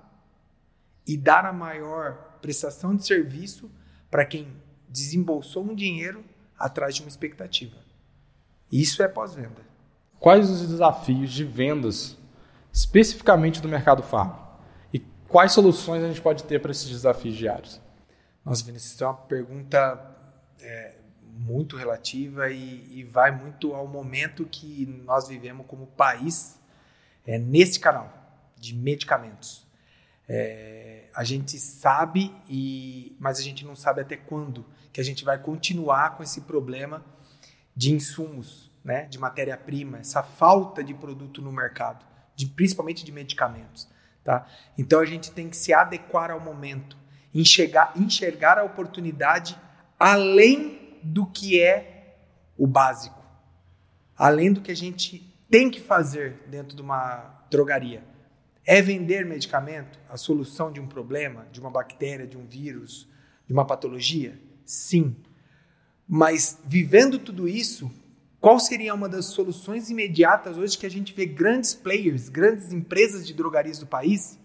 e 1.07 1.17
dar 1.17 1.45
a 1.45 1.53
maior 1.53 2.39
prestação 2.41 2.95
de 2.95 3.05
serviço 3.05 3.71
para 4.11 4.25
quem 4.25 4.49
desembolsou 4.89 5.65
um 5.65 5.75
dinheiro 5.75 6.25
atrás 6.59 6.95
de 6.95 7.03
uma 7.03 7.09
expectativa. 7.09 7.77
Isso 8.71 9.03
é 9.03 9.09
pós-venda. 9.09 9.67
Quais 10.19 10.49
os 10.49 10.69
desafios 10.69 11.33
de 11.33 11.45
vendas 11.45 12.17
especificamente 12.73 13.61
do 13.61 13.69
mercado 13.69 14.03
farm? 14.03 14.46
Quais 15.37 15.53
soluções 15.53 16.03
a 16.03 16.09
gente 16.09 16.23
pode 16.23 16.45
ter 16.45 16.63
para 16.63 16.71
esses 16.71 16.89
desafios 16.89 17.37
diários? 17.37 17.79
Nossa, 18.43 18.65
Vinícius, 18.65 18.95
isso 18.95 19.05
é 19.05 19.07
uma 19.07 19.17
pergunta 19.19 20.17
é, 20.59 20.95
muito 21.31 21.77
relativa 21.77 22.49
e, 22.49 23.01
e, 23.01 23.05
vai 23.05 23.31
muito 23.31 23.75
ao 23.75 23.87
momento 23.87 24.47
que 24.47 24.87
nós 25.05 25.29
vivemos 25.29 25.67
como 25.67 25.89
país 25.89 26.59
é, 27.27 27.37
nesse 27.37 27.79
canal 27.79 28.11
de 28.57 28.75
medicamentos. 28.75 29.67
É, 30.27 31.11
a 31.15 31.23
gente 31.23 31.59
sabe, 31.59 32.35
e, 32.49 33.15
mas 33.21 33.39
a 33.39 33.43
gente 33.43 33.63
não 33.63 33.77
sabe 33.77 34.01
até 34.01 34.17
quando 34.17 34.65
que 34.91 35.03
a 35.03 35.05
gente 35.05 35.23
vai 35.23 35.37
continuar 35.39 36.17
com 36.17 36.23
esse 36.23 36.41
problema 36.41 37.05
de 37.77 37.93
insumos, 37.93 38.73
né, 38.83 39.05
de 39.05 39.19
matéria-prima, 39.19 39.99
essa 39.99 40.23
falta 40.23 40.83
de 40.83 40.95
produto 40.95 41.43
no 41.43 41.53
mercado, 41.53 42.07
de, 42.35 42.47
principalmente 42.47 43.05
de 43.05 43.13
medicamentos. 43.13 43.95
Tá? 44.27 44.45
Então 44.77 44.99
a 44.99 45.05
gente 45.05 45.31
tem 45.31 45.49
que 45.49 45.57
se 45.57 45.73
adequar 45.73 46.33
ao 46.33 46.41
momento, 46.41 46.99
enxergar, 47.33 47.93
enxergar 47.95 48.59
a 48.59 48.65
oportunidade 48.65 49.57
além 49.97 50.99
do 51.01 51.25
que 51.27 51.63
é 51.63 52.17
o 52.59 52.67
básico, 52.67 53.25
além 54.19 54.53
do 54.53 54.61
que 54.61 54.73
a 54.73 54.77
gente 54.77 55.33
tem 55.49 55.71
que 55.71 55.81
fazer 55.81 56.43
dentro 56.49 56.75
de 56.75 56.83
uma 56.83 57.47
drogaria. 57.49 58.03
É 58.65 58.83
vender 58.83 59.25
medicamento 59.25 59.97
a 60.09 60.17
solução 60.17 60.73
de 60.73 60.81
um 60.81 60.89
problema, 60.89 61.47
de 61.53 61.61
uma 61.61 61.71
bactéria, 61.71 62.27
de 62.27 62.37
um 62.37 62.45
vírus, 62.45 63.09
de 63.47 63.53
uma 63.53 63.65
patologia? 63.65 64.43
Sim. 64.65 65.15
Mas 66.09 66.61
vivendo 66.65 67.17
tudo 67.17 67.47
isso, 67.47 67.89
qual 68.41 68.59
seria 68.61 68.95
uma 68.95 69.09
das 69.09 69.27
soluções 69.27 69.91
imediatas 69.91 70.57
hoje 70.57 70.79
que 70.79 70.87
a 70.87 70.91
gente 70.91 71.13
vê 71.15 71.27
grandes 71.27 71.75
players, 71.75 72.29
grandes 72.29 72.73
empresas 72.73 73.27
de 73.27 73.33
drogarias 73.33 73.79
do 73.79 73.87
país 73.87 74.39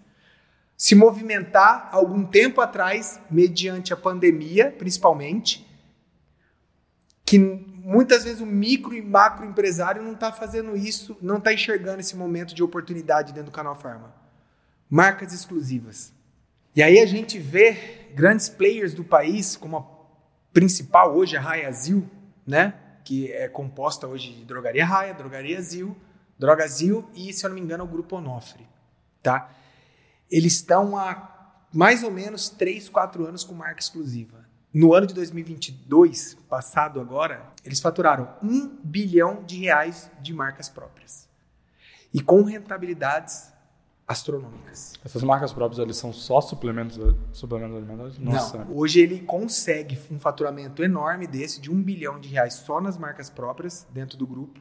se 0.82 0.96
movimentar 0.96 1.90
algum 1.92 2.26
tempo 2.26 2.60
atrás, 2.60 3.20
mediante 3.30 3.94
a 3.94 3.96
pandemia, 3.96 4.72
principalmente, 4.76 5.64
que 7.24 7.38
muitas 7.38 8.24
vezes 8.24 8.42
o 8.42 8.48
micro 8.48 8.92
e 8.96 9.00
macro 9.00 9.46
empresário 9.46 10.02
não 10.02 10.14
está 10.14 10.32
fazendo 10.32 10.76
isso, 10.76 11.16
não 11.22 11.38
está 11.38 11.54
enxergando 11.54 12.00
esse 12.00 12.16
momento 12.16 12.56
de 12.56 12.64
oportunidade 12.64 13.32
dentro 13.32 13.52
do 13.52 13.54
canal 13.54 13.76
Farma. 13.76 14.12
Marcas 14.90 15.32
exclusivas. 15.34 16.12
E 16.76 16.82
aí 16.82 16.98
a 16.98 17.06
gente 17.06 17.38
vê 17.38 18.10
grandes 18.16 18.50
players 18.50 18.96
do 18.96 19.04
país, 19.04 19.56
como 19.56 19.78
a 19.78 19.86
principal 20.52 21.16
hoje, 21.16 21.38
a 21.38 21.42
Raia 21.42 21.72
Zil, 21.72 22.10
né? 22.44 22.74
Que 23.04 23.32
é 23.32 23.48
composta 23.48 24.08
hoje 24.08 24.34
de 24.34 24.46
Drogaria 24.46 24.86
Raia, 24.86 25.14
Drogaria 25.14 25.62
Zil, 25.62 25.96
Drogazil 26.38 27.08
e, 27.14 27.32
se 27.34 27.46
eu 27.46 27.50
não 27.50 27.56
me 27.56 27.62
engano, 27.62 27.84
o 27.84 27.88
Grupo 27.88 28.16
Onofre. 28.18 28.68
Tá? 29.22 29.52
Eles 30.30 30.54
estão 30.54 30.98
há 30.98 31.32
mais 31.74 32.04
ou 32.04 32.12
menos 32.12 32.50
3, 32.50 32.90
4 32.90 33.26
anos 33.26 33.44
com 33.44 33.54
marca 33.54 33.80
exclusiva. 33.80 34.46
No 34.74 34.94
ano 34.94 35.06
de 35.06 35.14
2022, 35.14 36.36
passado 36.50 37.00
agora, 37.00 37.46
eles 37.64 37.80
faturaram 37.80 38.34
1 38.42 38.78
bilhão 38.84 39.44
de 39.44 39.58
reais 39.60 40.10
de 40.22 40.34
marcas 40.34 40.70
próprias. 40.70 41.28
E 42.14 42.22
com 42.22 42.44
rentabilidades 42.44 43.51
astronômicas. 44.12 44.94
Essas 45.04 45.24
marcas 45.24 45.54
próprias 45.54 45.80
eles 45.80 45.96
são 45.96 46.12
só 46.12 46.42
suplementos, 46.42 47.00
suplementos 47.32 47.78
alimentares? 47.78 48.18
Nossa. 48.20 48.66
Não, 48.66 48.76
hoje 48.76 49.00
ele 49.00 49.22
consegue 49.22 49.98
um 50.12 50.20
faturamento 50.20 50.84
enorme 50.84 51.26
desse, 51.26 51.62
de 51.62 51.72
um 51.72 51.82
bilhão 51.82 52.20
de 52.20 52.28
reais 52.28 52.56
só 52.56 52.82
nas 52.82 52.98
marcas 52.98 53.30
próprias 53.30 53.88
dentro 53.92 54.18
do 54.18 54.28
grupo, 54.28 54.60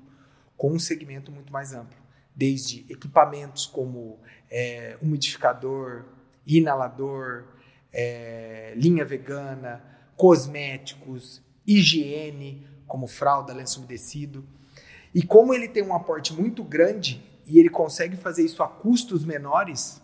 com 0.57 0.73
um 0.73 0.79
segmento 0.79 1.33
muito 1.33 1.53
mais 1.53 1.75
amplo. 1.75 1.99
Desde 2.35 2.87
equipamentos 2.89 3.67
como 3.67 4.21
é, 4.49 4.97
umidificador, 5.03 6.05
inalador, 6.47 7.45
é, 7.93 8.73
linha 8.77 9.05
vegana, 9.05 9.83
cosméticos, 10.17 11.43
higiene, 11.67 12.67
como 12.87 13.09
fralda, 13.09 13.53
lenço 13.53 13.81
umedecido. 13.81 14.47
E 15.13 15.23
como 15.23 15.53
ele 15.53 15.69
tem 15.69 15.83
um 15.83 15.95
aporte 15.95 16.33
muito 16.33 16.63
grande 16.63 17.21
e 17.51 17.59
ele 17.59 17.69
consegue 17.69 18.17
fazer 18.17 18.45
isso 18.45 18.63
a 18.63 18.69
custos 18.69 19.25
menores, 19.25 20.01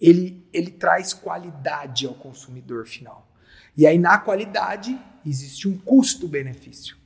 ele, 0.00 0.48
ele 0.50 0.70
traz 0.70 1.12
qualidade 1.12 2.06
ao 2.06 2.14
consumidor 2.14 2.86
final. 2.86 3.28
E 3.76 3.86
aí, 3.86 3.98
na 3.98 4.16
qualidade, 4.16 4.98
existe 5.24 5.68
um 5.68 5.76
custo-benefício. 5.76 6.96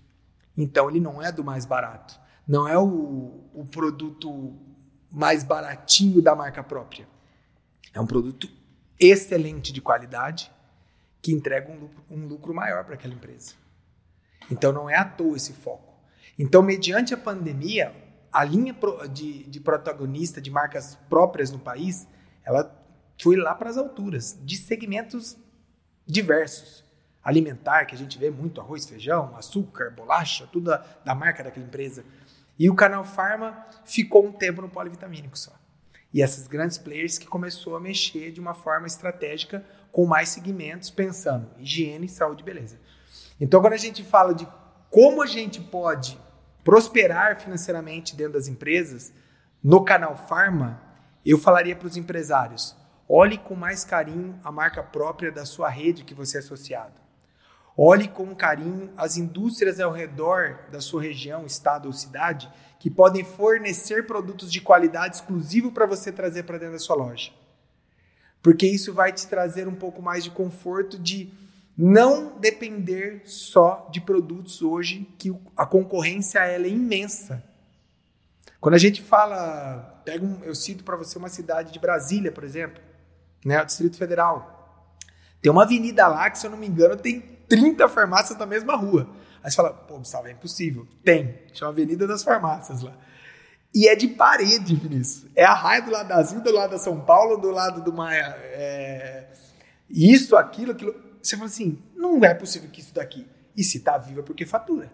Então, 0.57 0.89
ele 0.89 1.01
não 1.01 1.21
é 1.21 1.33
do 1.33 1.43
mais 1.43 1.67
barato. 1.67 2.19
Não 2.47 2.69
é 2.69 2.79
o, 2.79 3.43
o 3.53 3.67
produto 3.69 4.57
mais 5.11 5.43
baratinho 5.43 6.23
da 6.23 6.37
marca 6.37 6.63
própria. 6.63 7.09
É 7.93 8.01
um 8.01 8.07
produto 8.07 8.49
excelente 8.99 9.73
de 9.73 9.81
qualidade 9.81 10.53
que 11.21 11.33
entrega 11.33 11.71
um 11.73 11.81
lucro, 11.81 12.05
um 12.09 12.27
lucro 12.27 12.55
maior 12.55 12.85
para 12.85 12.95
aquela 12.95 13.15
empresa. 13.15 13.55
Então, 14.49 14.73
não 14.73 14.89
é 14.89 14.95
à 14.95 15.05
toa 15.05 15.37
esse 15.37 15.53
foco. 15.53 15.95
Então, 16.39 16.63
mediante 16.63 17.13
a 17.13 17.17
pandemia, 17.17 18.04
a 18.35 18.43
linha 18.43 18.77
de, 19.13 19.45
de 19.45 19.61
protagonista 19.61 20.41
de 20.41 20.51
marcas 20.51 20.97
próprias 21.09 21.53
no 21.53 21.59
país, 21.61 22.09
ela 22.45 22.77
foi 23.17 23.37
lá 23.37 23.55
para 23.55 23.71
as 23.71 23.79
alturas, 23.79 24.37
de 24.43 24.57
segmentos 24.57 25.39
diversos. 26.05 26.83
Alimentar, 27.23 27.85
que 27.85 27.95
a 27.95 27.99
gente 27.99 28.19
vê 28.19 28.31
muito 28.31 28.61
arroz, 28.61 28.85
feijão, 28.87 29.35
açúcar, 29.37 29.93
bolacha, 29.93 30.49
tudo 30.51 30.67
da, 30.67 30.85
da 31.05 31.15
marca 31.15 31.45
daquela 31.45 31.65
empresa. 31.65 32.05
E 32.59 32.69
o 32.69 32.75
canal 32.75 33.05
Pharma 33.05 33.67
ficou 33.85 34.27
um 34.27 34.33
tempo 34.33 34.61
no 34.61 34.69
polivitamínico 34.69 35.39
só. 35.39 35.53
E 36.13 36.21
essas 36.21 36.49
grandes 36.49 36.77
players 36.77 37.17
que 37.17 37.27
começou 37.27 37.77
a 37.77 37.81
mexer 37.81 38.33
de 38.33 38.41
uma 38.41 38.53
forma 38.53 38.89
estratégica 38.89 39.65
com 39.93 40.07
mais 40.07 40.31
segmentos, 40.31 40.91
pensando 40.91 41.49
higiene, 41.57 42.09
saúde 42.09 42.43
e 42.43 42.45
beleza. 42.45 42.81
Então, 43.41 43.61
quando 43.61 43.75
a 43.75 43.79
gente 43.79 44.03
fala 44.03 44.35
de 44.35 44.47
como 44.91 45.23
a 45.23 45.27
gente 45.27 45.61
pode 45.61 46.19
prosperar 46.65 47.39
financeiramente 47.39 48.17
dentro 48.17 48.33
das 48.33 48.49
empresas, 48.49 49.13
no 49.63 49.85
canal 49.85 50.17
Pharma, 50.17 50.83
eu 51.25 51.39
falaria 51.39 51.77
para 51.77 51.87
os 51.87 51.97
empresários: 51.97 52.75
olhe 53.09 53.39
com 53.39 53.55
mais 53.55 53.85
carinho 53.85 54.41
a 54.43 54.51
marca 54.51 54.83
própria 54.83 55.31
da 55.31 55.45
sua 55.45 55.69
rede 55.69 56.03
que 56.03 56.15
você 56.15 56.39
é 56.39 56.41
associado. 56.41 57.05
Olhe 57.77 58.07
com 58.09 58.35
carinho 58.35 58.93
as 58.97 59.17
indústrias 59.17 59.81
ao 59.81 59.93
redor 59.93 60.61
da 60.71 60.81
sua 60.81 61.03
região, 61.03 61.45
estado 61.45 61.87
ou 61.87 61.93
cidade 61.93 62.49
que 62.79 62.89
podem 62.89 63.25
fornecer 63.25 64.07
produtos 64.07 64.53
de 64.53 64.61
qualidade 64.61 65.17
exclusivo 65.17 65.73
para 65.73 65.87
você 65.87 66.13
trazer 66.13 66.45
para 66.45 66.59
dentro 66.59 66.75
da 66.75 66.79
sua 66.79 66.95
loja. 66.95 67.33
Porque 68.41 68.67
isso 68.67 68.93
vai 68.93 69.13
te 69.13 69.27
trazer 69.27 69.67
um 69.67 69.75
pouco 69.75 70.01
mais 70.01 70.23
de 70.23 70.31
conforto 70.31 70.99
de 70.99 71.33
não 71.77 72.39
depender 72.39 73.23
só 73.25 73.89
de 73.91 74.01
produtos 74.01 74.63
hoje 74.63 75.09
que 75.19 75.35
a 75.57 75.67
concorrência 75.67 76.39
ela 76.41 76.67
é 76.67 76.71
imensa. 76.71 77.43
Quando 78.61 78.75
a 78.75 78.79
gente 78.79 79.03
fala, 79.03 80.01
pega 80.05 80.25
um, 80.25 80.43
eu 80.43 80.55
cito 80.55 80.85
para 80.85 80.97
você 80.97 81.19
uma 81.19 81.29
cidade 81.29 81.73
de 81.73 81.79
Brasília, 81.79 82.33
por 82.33 82.45
exemplo, 82.45 82.81
né, 83.45 83.61
o 83.61 83.67
Distrito 83.67 83.99
Federal. 83.99 84.97
Tem 85.43 85.53
uma 85.53 85.65
avenida 85.65 86.07
lá 86.07 86.31
que, 86.31 86.39
se 86.39 86.47
eu 86.47 86.51
não 86.51 86.57
me 86.57 86.67
engano, 86.67 86.97
tem 86.97 87.21
30 87.49 87.89
farmácias 87.89 88.39
na 88.39 88.47
mesma 88.47 88.77
rua. 88.77 89.09
Aí 89.43 89.51
você 89.51 89.57
fala, 89.57 89.75
pô, 89.75 89.99
Gustavo, 89.99 90.29
é 90.29 90.33
impossível. 90.33 90.87
Tem, 91.05 91.43
chama 91.53 91.73
Avenida 91.73 92.07
das 92.07 92.23
Farmácias 92.23 92.81
lá. 92.81 92.97
E 93.75 93.89
é 93.89 93.95
de 93.95 94.09
parede, 94.09 94.75
Vinícius. 94.77 95.31
É 95.37 95.45
a 95.45 95.53
raia 95.53 95.83
do 95.83 95.91
lado 95.91 96.09
da 96.09 96.17
Azul, 96.17 96.41
do 96.41 96.51
lado 96.51 96.71
da 96.71 96.79
São 96.79 97.01
Paulo, 97.01 97.37
do 97.37 97.51
lado 97.51 97.83
do 97.83 97.93
Maia. 97.93 98.35
É... 98.39 99.27
Isso, 99.91 100.37
aquilo, 100.37 100.73
aquilo 100.73 100.95
você 101.29 101.37
fala 101.37 101.49
assim, 101.49 101.79
não 101.97 102.23
é 102.25 102.35
possível 102.35 102.71
que 102.71 102.81
isso 102.81 102.95
daqui. 102.95 103.27
E 103.57 103.63
se 103.63 103.79
está 103.79 103.97
vivo 103.97 104.21
é 104.21 104.23
porque 104.23 104.45
fatura. 104.45 104.93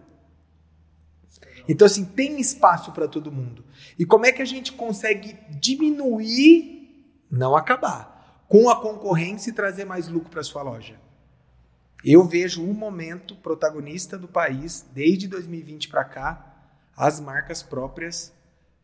Então, 1.67 1.85
assim, 1.85 2.05
tem 2.05 2.39
espaço 2.39 2.91
para 2.91 3.07
todo 3.07 3.31
mundo. 3.31 3.63
E 3.97 4.05
como 4.05 4.25
é 4.25 4.31
que 4.31 4.41
a 4.41 4.45
gente 4.45 4.73
consegue 4.73 5.37
diminuir, 5.49 7.15
não 7.29 7.55
acabar, 7.55 8.45
com 8.47 8.69
a 8.69 8.81
concorrência 8.81 9.49
e 9.49 9.53
trazer 9.53 9.85
mais 9.85 10.07
lucro 10.07 10.29
para 10.29 10.43
sua 10.43 10.61
loja? 10.61 10.99
Eu 12.03 12.23
vejo 12.27 12.63
um 12.63 12.73
momento 12.73 13.35
protagonista 13.35 14.17
do 14.17 14.27
país, 14.27 14.85
desde 14.93 15.27
2020 15.27 15.87
para 15.87 16.03
cá, 16.03 16.51
as 16.97 17.19
marcas 17.19 17.61
próprias 17.61 18.33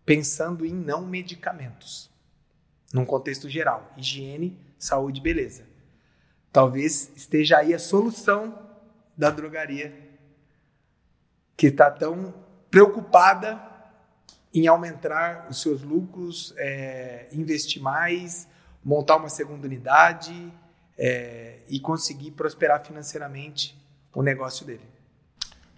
pensando 0.05 0.65
em 0.65 0.73
não 0.73 1.05
medicamentos, 1.05 2.09
num 2.93 3.03
contexto 3.03 3.49
geral, 3.49 3.91
higiene, 3.97 4.57
saúde, 4.79 5.19
beleza. 5.19 5.65
Talvez 6.57 7.11
esteja 7.15 7.59
aí 7.59 7.71
a 7.71 7.77
solução 7.77 8.51
da 9.15 9.29
drogaria 9.29 9.93
que 11.55 11.67
está 11.67 11.91
tão 11.91 12.33
preocupada 12.71 13.61
em 14.51 14.65
aumentar 14.65 15.45
os 15.51 15.61
seus 15.61 15.83
lucros, 15.83 16.55
é, 16.57 17.27
investir 17.31 17.79
mais, 17.79 18.47
montar 18.83 19.17
uma 19.17 19.29
segunda 19.29 19.67
unidade 19.67 20.51
é, 20.97 21.59
e 21.69 21.79
conseguir 21.79 22.31
prosperar 22.31 22.83
financeiramente 22.83 23.79
o 24.11 24.23
negócio 24.23 24.65
dele. 24.65 24.81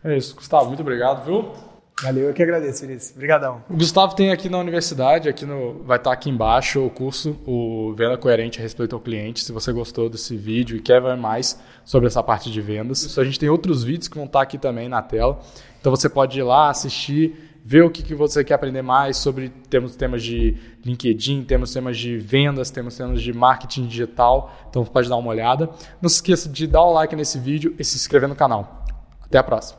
É 0.01 0.15
isso, 0.15 0.33
Gustavo, 0.33 0.67
muito 0.67 0.79
obrigado, 0.79 1.25
viu? 1.25 1.53
Valeu, 2.01 2.27
eu 2.27 2.33
que 2.33 2.41
agradeço, 2.41 2.85
Vinícius. 2.85 3.13
Obrigadão. 3.15 3.61
O 3.69 3.75
Gustavo 3.75 4.15
tem 4.15 4.31
aqui 4.31 4.49
na 4.49 4.57
universidade, 4.57 5.27
aqui 5.27 5.45
no, 5.45 5.83
vai 5.83 5.97
estar 5.97 6.13
aqui 6.13 6.29
embaixo 6.29 6.85
o 6.85 6.89
curso, 6.89 7.37
o 7.45 7.93
Venda 7.93 8.17
Coerente 8.17 8.59
a 8.59 8.61
Respeito 8.61 8.95
ao 8.95 9.01
Cliente. 9.01 9.43
Se 9.43 9.51
você 9.51 9.71
gostou 9.73 10.09
desse 10.09 10.37
vídeo 10.37 10.77
e 10.77 10.81
quer 10.81 11.01
ver 11.01 11.17
mais 11.17 11.59
sobre 11.83 12.07
essa 12.07 12.23
parte 12.23 12.49
de 12.49 12.61
vendas, 12.61 13.17
a 13.17 13.23
gente 13.23 13.37
tem 13.37 13.49
outros 13.49 13.83
vídeos 13.83 14.07
que 14.07 14.15
vão 14.15 14.25
estar 14.25 14.41
aqui 14.41 14.57
também 14.57 14.87
na 14.87 15.01
tela. 15.01 15.39
Então 15.79 15.93
você 15.93 16.07
pode 16.07 16.39
ir 16.39 16.43
lá, 16.43 16.69
assistir, 16.69 17.49
ver 17.63 17.83
o 17.83 17.89
que, 17.89 18.01
que 18.01 18.15
você 18.15 18.43
quer 18.43 18.53
aprender 18.53 18.81
mais 18.81 19.17
sobre. 19.17 19.49
Temos 19.69 19.95
temas 19.95 20.23
de 20.23 20.55
LinkedIn, 20.85 21.43
temos 21.43 21.73
temas 21.73 21.97
de 21.97 22.17
vendas, 22.17 22.71
temos 22.71 22.95
temas 22.95 23.21
de 23.21 23.33
marketing 23.33 23.87
digital. 23.87 24.53
Então 24.69 24.85
pode 24.85 25.09
dar 25.09 25.17
uma 25.17 25.29
olhada. 25.29 25.69
Não 26.01 26.09
se 26.09 26.15
esqueça 26.15 26.47
de 26.47 26.65
dar 26.65 26.83
o 26.83 26.93
like 26.93 27.15
nesse 27.15 27.37
vídeo 27.37 27.75
e 27.77 27.83
se 27.83 27.97
inscrever 27.97 28.29
no 28.29 28.35
canal. 28.35 28.85
Até 29.21 29.37
a 29.37 29.43
próxima. 29.43 29.78